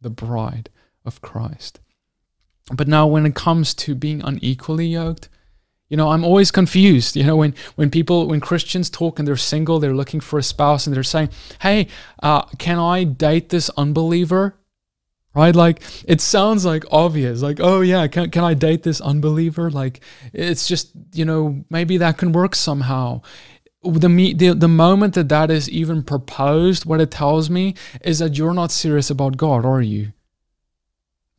the 0.00 0.10
bride 0.10 0.70
of 1.04 1.20
Christ. 1.20 1.80
But 2.72 2.86
now, 2.86 3.08
when 3.08 3.26
it 3.26 3.34
comes 3.34 3.74
to 3.74 3.96
being 3.96 4.22
unequally 4.22 4.86
yoked, 4.86 5.28
you 5.88 5.96
know, 5.96 6.10
I'm 6.10 6.24
always 6.24 6.52
confused. 6.52 7.16
You 7.16 7.24
know, 7.24 7.36
when 7.36 7.54
when 7.74 7.90
people, 7.90 8.28
when 8.28 8.38
Christians 8.38 8.88
talk 8.88 9.18
and 9.18 9.26
they're 9.26 9.36
single, 9.36 9.80
they're 9.80 9.92
looking 9.92 10.20
for 10.20 10.38
a 10.38 10.44
spouse, 10.44 10.86
and 10.86 10.94
they're 10.94 11.02
saying, 11.02 11.30
"Hey, 11.62 11.88
uh, 12.22 12.42
can 12.58 12.78
I 12.78 13.02
date 13.02 13.48
this 13.48 13.68
unbeliever?" 13.76 14.54
Right? 15.36 15.54
Like 15.54 15.82
it 16.08 16.20
sounds 16.20 16.64
like 16.64 16.84
obvious. 16.90 17.42
Like 17.42 17.60
oh 17.60 17.82
yeah 17.82 18.06
can, 18.08 18.30
can 18.30 18.42
i 18.42 18.54
date 18.54 18.82
this 18.82 19.00
unbeliever? 19.00 19.70
Like 19.70 20.00
it's 20.32 20.66
just 20.66 20.90
you 21.12 21.24
know 21.24 21.64
maybe 21.70 21.98
that 21.98 22.18
can 22.18 22.32
work 22.32 22.54
somehow. 22.54 23.20
The, 23.84 24.34
the 24.34 24.54
the 24.54 24.68
moment 24.68 25.14
that 25.14 25.28
that 25.28 25.50
is 25.50 25.70
even 25.70 26.02
proposed 26.02 26.86
what 26.86 27.00
it 27.00 27.12
tells 27.12 27.48
me 27.48 27.74
is 28.00 28.18
that 28.18 28.36
you're 28.36 28.54
not 28.54 28.72
serious 28.72 29.10
about 29.10 29.36
god 29.36 29.64
are 29.64 29.82
you? 29.82 30.12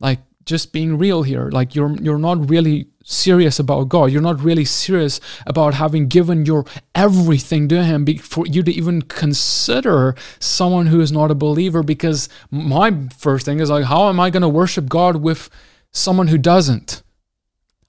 Like 0.00 0.20
just 0.48 0.72
being 0.72 0.96
real 0.96 1.22
here 1.22 1.50
like 1.50 1.74
you're 1.74 1.94
you're 1.96 2.18
not 2.18 2.48
really 2.48 2.88
serious 3.04 3.58
about 3.58 3.88
God. 3.88 4.10
You're 4.10 4.22
not 4.22 4.42
really 4.42 4.64
serious 4.64 5.20
about 5.46 5.74
having 5.74 6.08
given 6.08 6.46
your 6.46 6.64
everything 6.94 7.68
to 7.68 7.84
Him 7.84 8.06
for 8.18 8.46
you 8.46 8.62
to 8.62 8.72
even 8.72 9.02
consider 9.02 10.14
someone 10.38 10.86
who 10.86 11.00
is 11.00 11.12
not 11.12 11.30
a 11.30 11.34
believer. 11.34 11.82
Because 11.82 12.28
my 12.50 13.08
first 13.16 13.44
thing 13.44 13.60
is 13.60 13.70
like, 13.70 13.84
how 13.84 14.08
am 14.08 14.20
I 14.20 14.30
going 14.30 14.42
to 14.42 14.48
worship 14.48 14.88
God 14.88 15.16
with 15.16 15.50
someone 15.92 16.28
who 16.28 16.38
doesn't? 16.38 17.02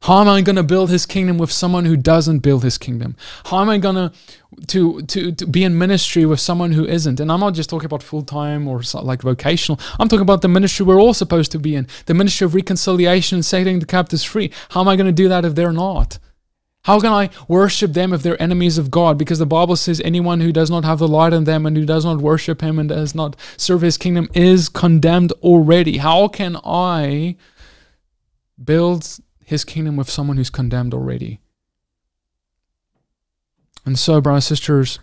How 0.02 0.22
am 0.22 0.30
I 0.30 0.42
going 0.42 0.56
to 0.56 0.64
build 0.64 0.90
his 0.90 1.06
kingdom 1.06 1.38
with 1.38 1.52
someone 1.52 1.84
who 1.84 1.98
doesn't 1.98 2.40
build 2.40 2.64
his 2.64 2.78
kingdom? 2.78 3.18
How 3.46 3.62
am 3.62 3.70
I 3.70 3.78
going 3.78 3.96
to 3.96 4.12
to 4.68 5.34
to 5.34 5.46
be 5.46 5.64
in 5.66 5.78
ministry 5.78 6.26
with 6.26 6.40
someone 6.40 6.72
who 6.72 6.86
isn't? 6.86 7.20
And 7.20 7.30
I'm 7.30 7.42
not 7.42 7.54
just 7.54 7.70
talking 7.70 7.86
about 7.86 8.02
full 8.02 8.24
time 8.24 8.68
or 8.68 8.82
like 9.02 9.22
vocational. 9.24 9.80
I'm 10.00 10.08
talking 10.08 10.22
about 10.22 10.42
the 10.42 10.48
ministry 10.48 10.86
we're 10.86 11.02
all 11.02 11.14
supposed 11.14 11.52
to 11.52 11.60
be 11.60 11.76
in, 11.76 11.86
the 12.06 12.14
ministry 12.14 12.46
of 12.46 12.56
reconciliation, 12.56 13.38
and 13.38 13.46
setting 13.46 13.80
the 13.80 13.86
captives 13.86 14.24
free. 14.24 14.52
How 14.70 14.82
am 14.82 14.88
I 14.88 14.96
going 14.96 15.08
to 15.08 15.12
do 15.12 15.28
that 15.28 15.44
if 15.44 15.56
they're 15.56 15.74
not? 15.74 16.18
How 16.84 17.02
can 17.02 17.12
I 17.12 17.30
worship 17.50 17.92
them 17.92 18.14
if 18.14 18.24
they're 18.24 18.42
enemies 18.42 18.78
of 18.78 18.90
God? 18.90 19.18
Because 19.18 19.38
the 19.38 19.46
Bible 19.46 19.76
says 19.76 20.00
anyone 20.06 20.40
who 20.40 20.54
does 20.54 20.72
not 20.72 20.86
have 20.86 21.00
the 21.00 21.10
light 21.10 21.34
in 21.34 21.44
them 21.44 21.66
and 21.66 21.76
who 21.76 21.86
does 21.86 22.06
not 22.06 22.20
worship 22.20 22.62
Him 22.62 22.80
and 22.80 22.88
does 22.88 23.14
not 23.14 23.36
serve 23.58 23.82
His 23.82 23.98
kingdom 23.98 24.30
is 24.34 24.70
condemned 24.70 25.34
already. 25.44 25.98
How 25.98 26.30
can 26.30 26.56
I 26.64 27.36
build 28.64 29.20
his 29.50 29.66
kingdom 29.66 29.96
with 29.96 30.08
someone 30.08 30.38
who's 30.38 30.52
condemned 30.52 30.94
already. 30.94 31.40
And 33.84 33.98
so, 33.98 34.22
brothers 34.22 34.52
and 34.52 34.58
sisters, 34.58 35.00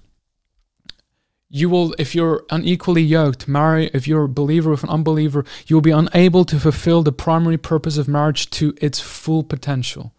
you 1.49 1.69
will, 1.69 1.97
if 1.99 2.15
you're 2.15 2.45
unequally 2.49 3.03
yoked, 3.03 3.49
marry, 3.49 3.91
if 3.93 4.07
you're 4.07 4.23
a 4.23 4.29
believer 4.29 4.71
with 4.71 4.85
an 4.85 4.89
unbeliever, 4.89 5.45
you 5.67 5.75
will 5.75 5.81
be 5.81 5.91
unable 5.91 6.45
to 6.45 6.61
fulfill 6.61 7.03
the 7.03 7.11
primary 7.11 7.59
purpose 7.59 7.99
of 7.99 8.07
marriage 8.07 8.49
to 8.51 8.73
its 8.81 9.01
full 9.01 9.43
potential. 9.43 10.15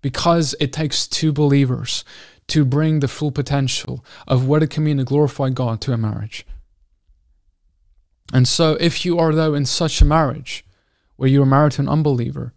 Because 0.00 0.56
it 0.58 0.72
takes 0.72 1.06
two 1.06 1.32
believers 1.32 2.04
to 2.48 2.64
bring 2.64 2.98
the 2.98 3.06
full 3.06 3.30
potential 3.30 4.04
of 4.26 4.48
what 4.48 4.64
it 4.64 4.70
can 4.70 4.82
mean 4.82 4.98
to 4.98 5.04
glorify 5.04 5.50
God 5.50 5.80
to 5.82 5.92
a 5.92 5.96
marriage. 5.96 6.44
And 8.32 8.48
so, 8.48 8.72
if 8.80 9.04
you 9.04 9.20
are, 9.20 9.32
though, 9.32 9.54
in 9.54 9.66
such 9.66 10.00
a 10.00 10.04
marriage 10.04 10.64
where 11.14 11.28
you 11.28 11.40
are 11.42 11.46
married 11.46 11.72
to 11.72 11.82
an 11.82 11.88
unbeliever, 11.88 12.52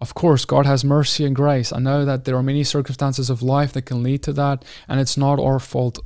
of 0.00 0.14
course, 0.14 0.44
God 0.44 0.66
has 0.66 0.84
mercy 0.84 1.24
and 1.24 1.36
grace. 1.36 1.72
I 1.72 1.78
know 1.78 2.04
that 2.04 2.24
there 2.24 2.36
are 2.36 2.42
many 2.42 2.64
circumstances 2.64 3.28
of 3.28 3.42
life 3.42 3.72
that 3.74 3.82
can 3.82 4.02
lead 4.02 4.22
to 4.24 4.32
that, 4.32 4.64
and 4.88 5.00
it's 5.00 5.16
not 5.16 5.38
our 5.38 5.58
fault 5.58 5.98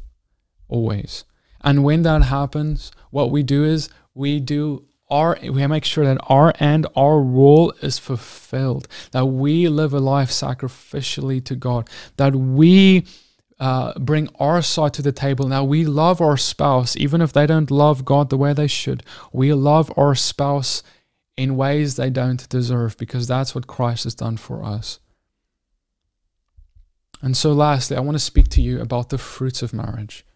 always. 0.69 1.25
And 1.63 1.85
when 1.85 2.03
that 2.03 2.23
happens, 2.23 2.91
what 3.11 3.31
we 3.31 3.43
do 3.43 3.65
is 3.65 3.89
we 4.15 4.41
do 4.41 4.87
our 5.11 5.39
we 5.43 5.67
make 5.67 5.85
sure 5.85 6.05
that 6.05 6.19
our 6.29 6.53
end, 6.59 6.87
our 6.97 7.21
role 7.21 7.73
is 7.83 7.99
fulfilled, 7.99 8.89
that 9.13 9.27
we 9.27 9.69
live 9.69 9.93
a 9.93 10.01
life 10.01 10.31
sacrificially 10.31 11.45
to 11.45 11.55
God, 11.55 11.89
that 12.17 12.35
we 12.35 13.07
uh, 13.61 13.99
bring 13.99 14.29
our 14.41 14.61
side 14.63 14.95
to 14.95 15.03
the 15.03 15.13
table. 15.13 15.47
Now 15.47 15.63
we 15.63 15.85
love 15.85 16.21
our 16.21 16.37
spouse, 16.37 16.97
even 16.97 17.21
if 17.21 17.33
they 17.33 17.47
don't 17.47 17.71
love 17.71 18.05
God 18.05 18.31
the 18.31 18.37
way 18.37 18.53
they 18.53 18.67
should. 18.67 19.05
We 19.33 19.53
love 19.53 19.93
our 19.97 20.15
spouse 20.15 20.83
in 21.37 21.57
ways 21.57 21.97
they 21.97 22.11
don't 22.11 22.49
deserve 22.49 22.97
because 22.97 23.27
that's 23.27 23.55
what 23.55 23.67
Christ 23.67 24.05
has 24.05 24.15
done 24.15 24.37
for 24.37 24.65
us. 24.65 25.01
And 27.21 27.37
so, 27.37 27.53
lastly, 27.53 27.97
I 27.97 28.01
want 28.01 28.17
to 28.17 28.25
speak 28.25 28.49
to 28.51 28.63
you 28.63 28.81
about 28.81 29.09
the 29.09 29.19
fruits 29.19 29.63
of 29.63 29.73
marriage. 29.73 30.27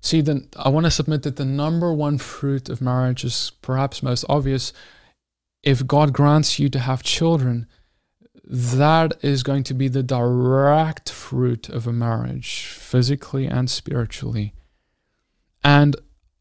See, 0.00 0.20
then 0.20 0.48
I 0.56 0.68
want 0.68 0.84
to 0.84 0.90
submit 0.90 1.22
that 1.22 1.36
the 1.36 1.44
number 1.44 1.92
one 1.92 2.18
fruit 2.18 2.68
of 2.68 2.80
marriage 2.80 3.24
is 3.24 3.52
perhaps 3.62 4.02
most 4.02 4.24
obvious. 4.28 4.72
If 5.62 5.86
God 5.86 6.12
grants 6.12 6.58
you 6.58 6.68
to 6.68 6.78
have 6.78 7.02
children, 7.02 7.66
that 8.44 9.14
is 9.24 9.42
going 9.42 9.64
to 9.64 9.74
be 9.74 9.88
the 9.88 10.02
direct 10.02 11.10
fruit 11.10 11.68
of 11.68 11.86
a 11.86 11.92
marriage, 11.92 12.66
physically 12.66 13.46
and 13.46 13.68
spiritually. 13.68 14.54
And 15.64 15.96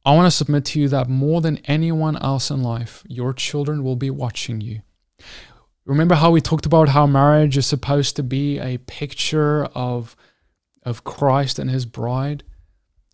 I 0.05 0.13
want 0.13 0.27
to 0.27 0.37
submit 0.37 0.65
to 0.65 0.79
you 0.79 0.87
that 0.89 1.09
more 1.09 1.41
than 1.41 1.57
anyone 1.65 2.15
else 2.17 2.51
in 2.51 2.61
life, 2.61 3.03
your 3.07 3.33
children 3.33 3.83
will 3.83 3.95
be 3.95 4.11
watching 4.11 4.61
you. 4.61 4.81
Remember 5.83 6.13
how 6.13 6.29
we 6.29 6.41
talked 6.41 6.67
about 6.67 6.89
how 6.89 7.07
marriage 7.07 7.57
is 7.57 7.65
supposed 7.65 8.15
to 8.15 8.23
be 8.23 8.59
a 8.59 8.77
picture 8.77 9.65
of, 9.65 10.15
of 10.83 11.03
Christ 11.03 11.57
and 11.57 11.71
his 11.71 11.87
bride? 11.87 12.43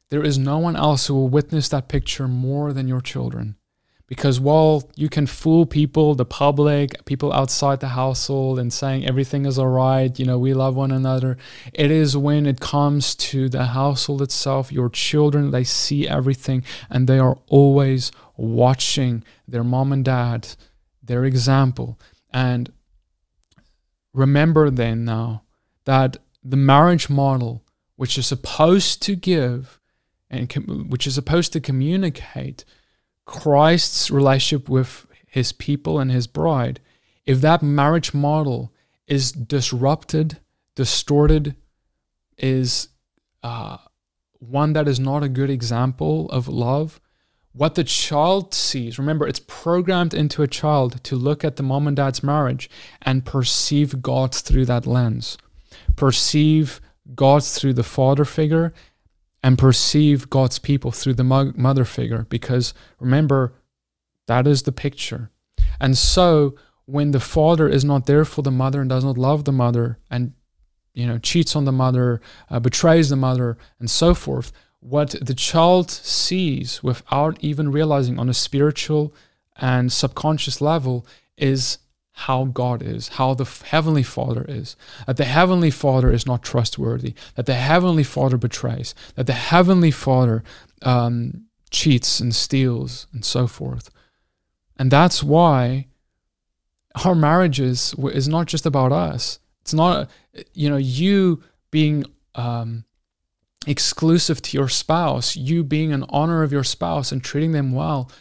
There 0.10 0.24
is 0.24 0.38
no 0.38 0.58
one 0.58 0.76
else 0.76 1.08
who 1.08 1.14
will 1.14 1.30
witness 1.30 1.70
that 1.70 1.88
picture 1.88 2.28
more 2.28 2.74
than 2.74 2.90
your 2.90 3.00
children. 3.00 3.56
Because 4.12 4.42
while 4.42 4.92
you 4.98 5.08
can 5.08 5.26
fool 5.26 5.66
people, 5.66 6.16
the 6.16 6.26
public, 6.26 7.06
people 7.06 7.32
outside 7.32 7.80
the 7.80 7.88
household, 7.88 8.60
and 8.60 8.74
saying 8.74 9.08
everything 9.08 9.46
is 9.46 9.58
all 9.58 9.70
right, 9.70 10.20
you 10.20 10.26
know, 10.26 10.38
we 10.38 10.54
love 10.54 10.76
one 10.76 10.92
another, 10.92 11.38
it 11.74 11.92
is 11.92 12.18
when 12.18 12.46
it 12.46 12.60
comes 12.60 13.16
to 13.16 13.48
the 13.48 13.68
household 13.68 14.22
itself, 14.22 14.70
your 14.70 14.90
children, 14.90 15.52
they 15.52 15.64
see 15.64 16.10
everything 16.10 16.62
and 16.90 17.08
they 17.08 17.20
are 17.20 17.38
always 17.48 18.12
watching 18.36 19.24
their 19.48 19.64
mom 19.64 19.94
and 19.94 20.04
dad, 20.04 20.56
their 21.02 21.24
example. 21.24 21.98
And 22.34 22.70
remember 24.14 24.70
then 24.70 25.06
now 25.06 25.44
that 25.86 26.18
the 26.44 26.58
marriage 26.58 27.10
model, 27.10 27.64
which 27.96 28.18
is 28.18 28.28
supposed 28.28 29.02
to 29.04 29.16
give 29.16 29.80
and 30.30 30.50
com- 30.50 30.90
which 30.90 31.08
is 31.08 31.16
supposed 31.16 31.54
to 31.54 31.62
communicate 31.62 32.66
Christ's 33.26 34.12
relationship 34.12 34.70
with 34.70 35.08
his 35.26 35.52
people 35.52 36.00
and 36.00 36.12
his 36.12 36.28
bride, 36.28 36.80
if 37.26 37.42
that 37.42 37.62
marriage 37.62 38.14
model 38.14 38.74
is 39.08 39.32
disrupted, 39.32 40.40
distorted, 40.76 41.56
is 42.38 42.90
uh, 43.44 43.78
one 44.40 44.74
that 44.74 44.88
is 44.88 45.00
not 45.00 45.24
a 45.24 45.30
good 45.30 45.50
example 45.50 46.30
of 46.30 46.48
love, 46.48 47.00
what 47.54 47.76
the 47.76 47.84
child 47.84 48.54
sees, 48.54 48.98
remember, 48.98 49.28
it's 49.28 49.40
programmed 49.40 50.14
into 50.14 50.42
a 50.42 50.48
child 50.48 51.04
to 51.04 51.16
look 51.16 51.44
at 51.44 51.58
the 51.58 51.64
mom 51.64 51.88
and 51.88 51.98
dad's 51.98 52.24
marriage 52.24 52.70
and 53.02 53.26
perceive 53.26 54.02
God 54.02 54.34
through 54.34 54.66
that 54.66 54.88
lens, 54.88 55.38
perceive 55.96 56.80
God 57.14 57.44
through 57.44 57.74
the 57.74 57.84
father 57.84 58.24
figure 58.24 58.74
and 59.44 59.58
perceive 59.58 60.30
God's 60.30 60.60
people 60.60 60.92
through 60.92 61.16
the 61.16 61.24
mother 61.24 61.86
figure 61.86 62.26
because 62.30 62.74
remember, 63.00 63.54
that 64.28 64.48
is 64.48 64.64
the 64.64 64.72
picture. 64.72 65.32
And 65.80 65.98
so 65.98 66.56
when 66.86 67.12
the 67.12 67.20
father 67.20 67.68
is 67.68 67.84
not 67.84 68.06
there 68.06 68.26
for 68.26 68.42
the 68.42 68.52
mother 68.52 68.82
and 68.82 68.90
does 68.90 69.04
not 69.04 69.18
love 69.18 69.46
the 69.46 69.52
mother 69.52 69.98
and 70.10 70.34
you 70.94 71.08
know 71.08 71.18
cheats 71.18 71.56
on 71.56 71.66
the 71.66 71.72
mother, 71.72 72.22
uh, 72.50 72.60
betrays 72.60 73.10
the 73.10 73.16
mother, 73.16 73.58
and 73.80 73.90
so 73.90 74.14
forth, 74.14 74.52
what 74.80 75.16
the 75.22 75.34
child 75.34 75.90
sees 75.90 76.84
without 76.84 77.38
even 77.42 77.72
realizing 77.72 78.20
on 78.20 78.30
a 78.30 78.34
spiritual 78.34 79.14
and 79.56 79.92
subconscious 79.92 80.60
level 80.60 81.06
is 81.38 81.78
how 82.14 82.46
God 82.46 82.82
is, 82.82 83.10
how 83.10 83.34
the 83.34 83.46
Heavenly 83.46 84.04
Father 84.04 84.46
is. 84.48 84.76
That 85.08 85.18
the 85.18 85.26
Heavenly 85.26 85.72
Father 85.72 86.12
is 86.12 86.26
not 86.26 86.44
trustworthy, 86.44 87.14
that 87.36 87.46
the 87.46 87.56
Heavenly 87.56 88.04
Father 88.04 88.38
betrays, 88.38 88.94
that 89.16 89.28
the 89.28 89.34
Heavenly 89.34 89.92
Father 89.92 90.44
um, 90.82 91.46
cheats 91.70 92.20
and 92.20 92.36
steals 92.36 93.08
and 93.14 93.24
so 93.24 93.48
forth. 93.48 93.90
And 94.78 94.92
that's 94.92 95.24
why 95.24 95.88
our 97.06 97.16
marriages 97.16 97.96
is 98.14 98.28
not 98.28 98.48
just 98.48 98.66
about 98.66 98.92
us. 98.92 99.40
It's 99.62 99.74
not, 99.74 100.10
you 100.54 100.70
know, 100.70 100.78
you 100.78 101.42
being 101.70 102.06
um, 102.36 102.84
exclusive 103.68 104.42
to 104.42 104.58
your 104.58 104.68
spouse, 104.68 105.36
you 105.36 105.64
being 105.64 105.94
an 105.94 106.06
honor 106.10 106.44
of 106.44 106.52
your 106.52 106.64
spouse 106.64 107.12
and 107.12 107.24
treating 107.24 107.52
them 107.52 107.72
well 107.72 108.12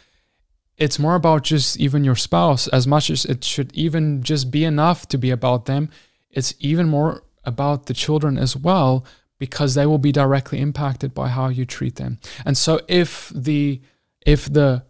it's 0.81 0.97
more 0.97 1.13
about 1.13 1.43
just 1.43 1.79
even 1.79 2.03
your 2.03 2.15
spouse 2.15 2.67
as 2.69 2.87
much 2.87 3.11
as 3.11 3.23
it 3.25 3.43
should 3.43 3.71
even 3.73 4.23
just 4.23 4.49
be 4.49 4.65
enough 4.65 5.07
to 5.09 5.17
be 5.19 5.29
about 5.29 5.67
them. 5.67 5.91
It's 6.31 6.55
even 6.59 6.89
more 6.89 7.23
about 7.43 7.85
the 7.85 7.93
children 7.93 8.35
as 8.35 8.57
well 8.57 9.05
because 9.37 9.75
they 9.75 9.85
will 9.85 9.99
be 9.99 10.11
directly 10.11 10.59
impacted 10.59 11.13
by 11.13 11.27
how 11.29 11.49
you 11.49 11.65
treat 11.65 11.97
them. 11.97 12.17
And 12.45 12.57
so 12.57 12.81
if 12.87 13.31
the 13.35 13.79
if 14.25 14.51
the 14.51 14.83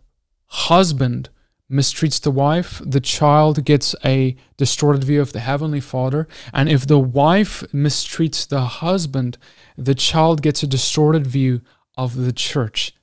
husband 0.45 1.29
mistreats 1.69 2.21
the 2.21 2.31
wife 2.31 2.81
the 2.85 3.01
child 3.01 3.65
gets 3.65 3.93
a 4.05 4.37
distorted 4.55 5.03
view 5.03 5.19
of 5.19 5.33
the 5.33 5.41
heavenly 5.41 5.81
father. 5.81 6.25
And 6.53 6.69
if 6.69 6.87
the 6.87 6.99
wife 6.99 7.65
mistreats 7.73 8.47
the 8.47 8.61
husband 8.61 9.37
the 9.77 9.95
child 9.95 10.41
gets 10.41 10.63
a 10.63 10.67
distorted 10.67 11.27
view 11.27 11.59
of 11.97 12.15
the 12.15 12.31
church 12.31 12.93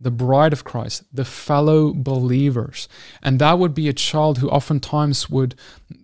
the 0.00 0.10
bride 0.10 0.52
of 0.52 0.64
Christ, 0.64 1.04
the 1.12 1.24
fellow 1.24 1.92
believers. 1.92 2.88
And 3.22 3.38
that 3.40 3.58
would 3.58 3.74
be 3.74 3.88
a 3.88 3.92
child 3.92 4.38
who 4.38 4.48
oftentimes 4.48 5.28
would 5.28 5.54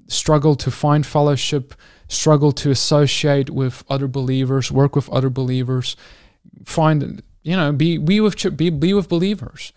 struggle 0.09 0.57
to 0.57 0.71
find 0.71 1.07
fellowship, 1.07 1.75
struggle 2.09 2.53
to 2.53 2.71
associate 2.71 3.51
with 3.51 3.85
other 3.89 4.09
believers, 4.09 4.73
work 4.73 4.97
with 4.97 5.09
other 5.11 5.31
believers, 5.31 5.97
find, 6.65 7.23
you 7.43 7.57
know, 7.57 7.73
be, 7.73 7.99
be, 7.99 8.21
with, 8.21 8.57
be, 8.57 8.71
be 8.71 8.93
with 8.93 9.09
believers. 9.09 9.73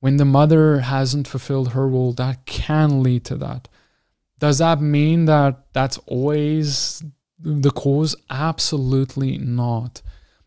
When 0.00 0.16
the 0.16 0.24
mother 0.24 0.80
hasn't 0.80 1.28
fulfilled 1.28 1.72
her 1.72 1.86
role, 1.86 2.12
that 2.14 2.44
can 2.44 3.04
lead 3.04 3.24
to 3.26 3.36
that. 3.36 3.68
Does 4.40 4.58
that 4.58 4.80
mean 4.80 5.26
that 5.26 5.66
that's 5.72 5.98
always 5.98 7.04
the 7.38 7.70
cause? 7.70 8.16
Absolutely 8.28 9.38
not. 9.38 10.02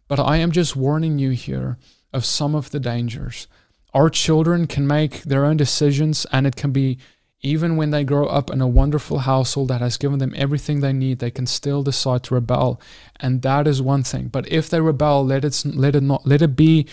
But 0.09 0.19
I 0.19 0.37
am 0.37 0.51
just 0.51 0.75
warning 0.75 1.17
you 1.17 1.31
here 1.31 1.77
of 2.15 2.25
some 2.25 2.55
of 2.55 2.71
the 2.71 2.79
dangers. 2.79 3.47
Our 3.93 4.09
children 4.09 4.67
can 4.67 4.87
make 4.87 5.23
their 5.23 5.45
own 5.45 5.57
decisions, 5.57 6.25
and 6.31 6.47
it 6.47 6.55
can 6.55 6.71
be 6.71 6.97
even 7.41 7.77
when 7.77 7.91
they 7.91 8.03
grow 8.03 8.25
up 8.25 8.49
in 8.49 8.59
a 8.59 8.67
wonderful 8.67 9.19
household 9.19 9.67
that 9.67 9.81
has 9.81 9.97
given 9.97 10.17
them 10.17 10.33
everything 10.35 10.79
they 10.79 10.93
need, 10.93 11.19
they 11.19 11.29
can 11.29 11.45
still 11.45 11.83
decide 11.83 12.23
to 12.23 12.33
rebel, 12.33 12.81
and 13.19 13.43
that 13.43 13.67
is 13.67 13.81
one 13.81 14.03
thing. 14.03 14.27
But 14.29 14.51
if 14.51 14.69
they 14.69 14.81
rebel, 14.81 15.23
let 15.23 15.45
it 15.45 15.63
let 15.65 15.95
it 15.95 16.03
not 16.03 16.25
let 16.25 16.41
it 16.41 16.55
be 16.55 16.87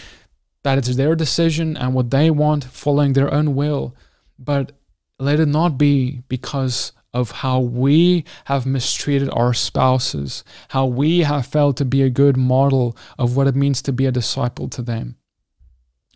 that 0.63 0.79
it's 0.79 0.95
their 0.97 1.17
decision 1.17 1.77
and 1.77 1.95
what 1.95 2.11
they 2.11 2.31
want, 2.31 2.65
following 2.65 3.15
their 3.15 3.33
own 3.33 3.55
will. 3.55 3.97
But 4.39 4.73
let 5.19 5.41
it 5.41 5.49
not 5.49 5.79
be 5.79 6.23
because 6.29 6.93
of 7.15 7.31
how 7.31 7.61
we 7.61 8.25
have 8.47 8.65
mistreated 8.65 9.29
our 9.33 9.53
spouses, 9.53 10.45
how 10.69 10.87
we 10.87 11.21
have 11.21 11.47
failed 11.47 11.77
to 11.77 11.85
be 11.85 12.03
a 12.03 12.11
good 12.11 12.37
model 12.37 12.97
of 13.19 13.37
what 13.37 13.47
it 13.47 13.55
means 13.55 13.83
to 13.83 13.93
be 13.93 14.07
a 14.07 14.13
disciple 14.13 14.69
to 14.69 14.83
them. 14.83 15.17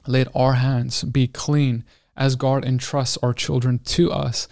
Let 0.07 0.29
our 0.35 0.55
hands 0.55 1.05
be 1.05 1.27
clean 1.27 1.85
as 2.17 2.37
God 2.37 2.65
entrusts 2.65 3.19
our 3.19 3.35
children 3.35 3.79
to 3.81 4.11
us 4.11 4.49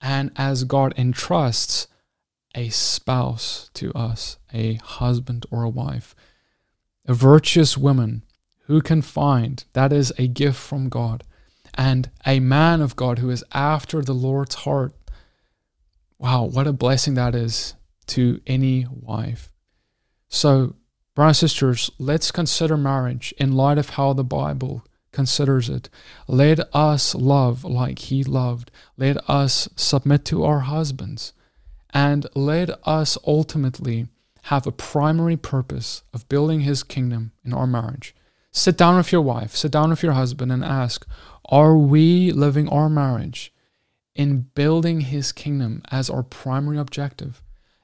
and 0.00 0.30
as 0.36 0.64
God 0.64 0.94
entrusts 0.96 1.88
a 2.54 2.68
spouse 2.68 3.70
to 3.74 3.92
us, 3.94 4.38
a 4.52 4.74
husband 4.74 5.44
or 5.50 5.64
a 5.64 5.68
wife. 5.68 6.14
A 7.06 7.14
virtuous 7.14 7.76
woman 7.76 8.22
who 8.66 8.80
can 8.80 9.02
find 9.02 9.64
that 9.72 9.92
is 9.92 10.12
a 10.16 10.28
gift 10.28 10.58
from 10.58 10.88
God, 10.88 11.24
and 11.74 12.10
a 12.24 12.40
man 12.40 12.80
of 12.80 12.96
God 12.96 13.18
who 13.18 13.28
is 13.30 13.44
after 13.52 14.00
the 14.00 14.14
Lord's 14.14 14.54
heart 14.54 14.94
Wow, 16.18 16.44
what 16.44 16.66
a 16.66 16.72
blessing 16.72 17.14
that 17.14 17.34
is 17.34 17.74
to 18.06 18.40
any 18.46 18.86
wife. 18.90 19.52
So, 20.28 20.76
brothers 21.14 21.42
and 21.42 21.50
sisters, 21.50 21.90
let's 21.98 22.30
consider 22.30 22.76
marriage 22.76 23.34
in 23.38 23.52
light 23.52 23.78
of 23.78 23.90
how 23.90 24.12
the 24.12 24.24
Bible 24.24 24.84
considers 25.12 25.70
it. 25.70 25.88
Let 26.26 26.60
us 26.74 27.14
love 27.14 27.64
like 27.64 28.00
He 28.00 28.24
loved. 28.24 28.70
Let 28.96 29.18
us 29.30 29.68
submit 29.76 30.24
to 30.26 30.44
our 30.44 30.60
husbands. 30.60 31.32
And 31.90 32.26
let 32.34 32.70
us 32.86 33.16
ultimately 33.26 34.08
have 34.44 34.66
a 34.66 34.72
primary 34.72 35.36
purpose 35.36 36.02
of 36.12 36.28
building 36.28 36.60
His 36.60 36.82
kingdom 36.82 37.32
in 37.44 37.54
our 37.54 37.66
marriage. 37.66 38.14
Sit 38.50 38.76
down 38.76 38.96
with 38.96 39.12
your 39.12 39.22
wife, 39.22 39.56
sit 39.56 39.72
down 39.72 39.90
with 39.90 40.02
your 40.02 40.12
husband, 40.12 40.52
and 40.52 40.64
ask 40.64 41.06
Are 41.46 41.76
we 41.76 42.30
living 42.32 42.68
our 42.68 42.88
marriage 42.88 43.53
in 44.14 44.42
building 44.54 45.00
his 45.00 45.32
kingdom 45.32 45.82
as 45.90 46.08
our 46.08 46.22
primary 46.22 46.78
objective? 46.78 47.42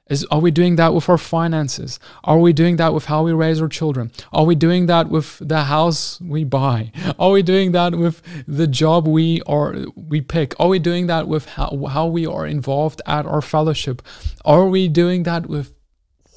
Is, 0.09 0.25
are 0.25 0.39
we 0.39 0.51
doing 0.51 0.75
that 0.75 0.93
with 0.93 1.07
our 1.07 1.17
finances? 1.17 1.97
Are 2.25 2.37
we 2.37 2.51
doing 2.51 2.75
that 2.75 2.93
with 2.93 3.05
how 3.05 3.23
we 3.23 3.31
raise 3.31 3.61
our 3.61 3.69
children? 3.69 4.11
Are 4.33 4.43
we 4.43 4.55
doing 4.55 4.87
that 4.87 5.09
with 5.09 5.37
the 5.39 5.63
house 5.63 6.19
we 6.19 6.43
buy? 6.43 6.91
Are 7.17 7.31
we 7.31 7.41
doing 7.41 7.71
that 7.71 7.95
with 7.95 8.21
the 8.45 8.67
job 8.67 9.07
we 9.07 9.41
are 9.43 9.73
we 9.95 10.19
pick? 10.19 10.53
Are 10.59 10.67
we 10.67 10.79
doing 10.79 11.07
that 11.07 11.29
with 11.29 11.45
how, 11.45 11.85
how 11.89 12.07
we 12.07 12.25
are 12.25 12.45
involved 12.45 13.01
at 13.05 13.25
our 13.25 13.41
fellowship? 13.41 14.01
Are 14.43 14.67
we 14.67 14.89
doing 14.89 15.23
that 15.23 15.47
with 15.47 15.73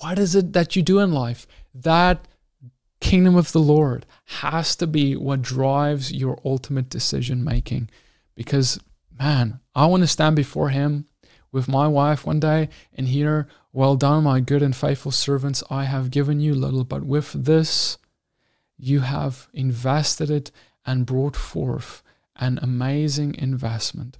what 0.00 0.20
is 0.20 0.36
it 0.36 0.52
that 0.52 0.76
you 0.76 0.82
do 0.82 1.00
in 1.00 1.12
life? 1.12 1.44
That 1.74 2.28
kingdom 3.00 3.34
of 3.34 3.50
the 3.50 3.60
Lord 3.60 4.06
has 4.26 4.76
to 4.76 4.86
be 4.86 5.16
what 5.16 5.42
drives 5.42 6.12
your 6.12 6.40
ultimate 6.44 6.90
decision 6.90 7.42
making 7.42 7.90
because 8.36 8.78
man, 9.18 9.58
I 9.74 9.86
want 9.86 10.02
to 10.02 10.06
stand 10.06 10.36
before 10.36 10.68
him 10.70 11.06
with 11.50 11.68
my 11.68 11.88
wife 11.88 12.26
one 12.26 12.40
day 12.40 12.68
and 12.94 13.08
hear, 13.08 13.48
Well 13.72 13.96
done, 13.96 14.24
my 14.24 14.40
good 14.40 14.62
and 14.62 14.74
faithful 14.74 15.12
servants. 15.12 15.62
I 15.70 15.84
have 15.84 16.10
given 16.10 16.40
you 16.40 16.54
little, 16.54 16.84
but 16.84 17.04
with 17.04 17.32
this 17.32 17.98
you 18.76 19.00
have 19.00 19.48
invested 19.52 20.30
it 20.30 20.50
and 20.84 21.06
brought 21.06 21.36
forth 21.36 22.02
an 22.36 22.58
amazing 22.60 23.34
investment. 23.36 24.18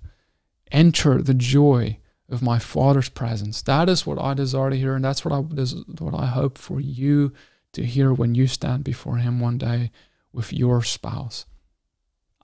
Enter 0.71 1.21
the 1.21 1.35
joy 1.35 1.99
of 2.29 2.43
my 2.43 2.59
Father's 2.59 3.09
presence. 3.09 3.63
That 3.63 3.89
is 3.89 4.07
what 4.07 4.19
I 4.21 4.35
desire 4.35 4.71
to 4.71 4.77
hear, 4.77 4.95
and 4.95 5.05
that's 5.05 5.25
what 5.25 5.33
I 5.33 5.39
what 5.39 6.15
I 6.15 6.27
hope 6.27 6.57
for 6.57 6.81
you 6.81 7.33
to 7.73 7.85
hear 7.85 8.13
when 8.13 8.35
you 8.35 8.47
stand 8.47 8.85
before 8.85 9.17
Him 9.17 9.41
one 9.41 9.59
day 9.59 9.91
with 10.33 10.53
your 10.53 10.83
spouse. 10.83 11.47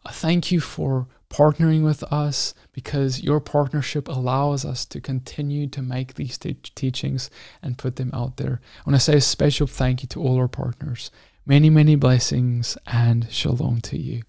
I 0.04 0.12
Thank 0.12 0.50
you 0.52 0.60
for 0.60 1.08
partnering 1.30 1.84
with 1.84 2.02
us 2.12 2.54
because 2.72 3.22
your 3.22 3.40
partnership 3.40 4.08
allows 4.08 4.64
us 4.64 4.84
to 4.84 5.00
continue 5.00 5.66
to 5.68 5.80
make 5.80 6.14
these 6.14 6.36
te- 6.36 6.54
teachings 6.74 7.30
and 7.62 7.78
put 7.78 7.96
them 7.96 8.10
out 8.12 8.36
there. 8.36 8.60
I 8.84 8.90
want 8.90 8.96
to 8.96 9.00
say 9.00 9.16
a 9.16 9.20
special 9.20 9.66
thank 9.66 10.02
you 10.02 10.08
to 10.08 10.20
all 10.20 10.38
our 10.38 10.48
partners. 10.48 11.10
Many, 11.46 11.70
many 11.70 11.96
blessings 11.96 12.76
and 12.86 13.30
shalom 13.30 13.80
to 13.82 13.98
you. 13.98 14.22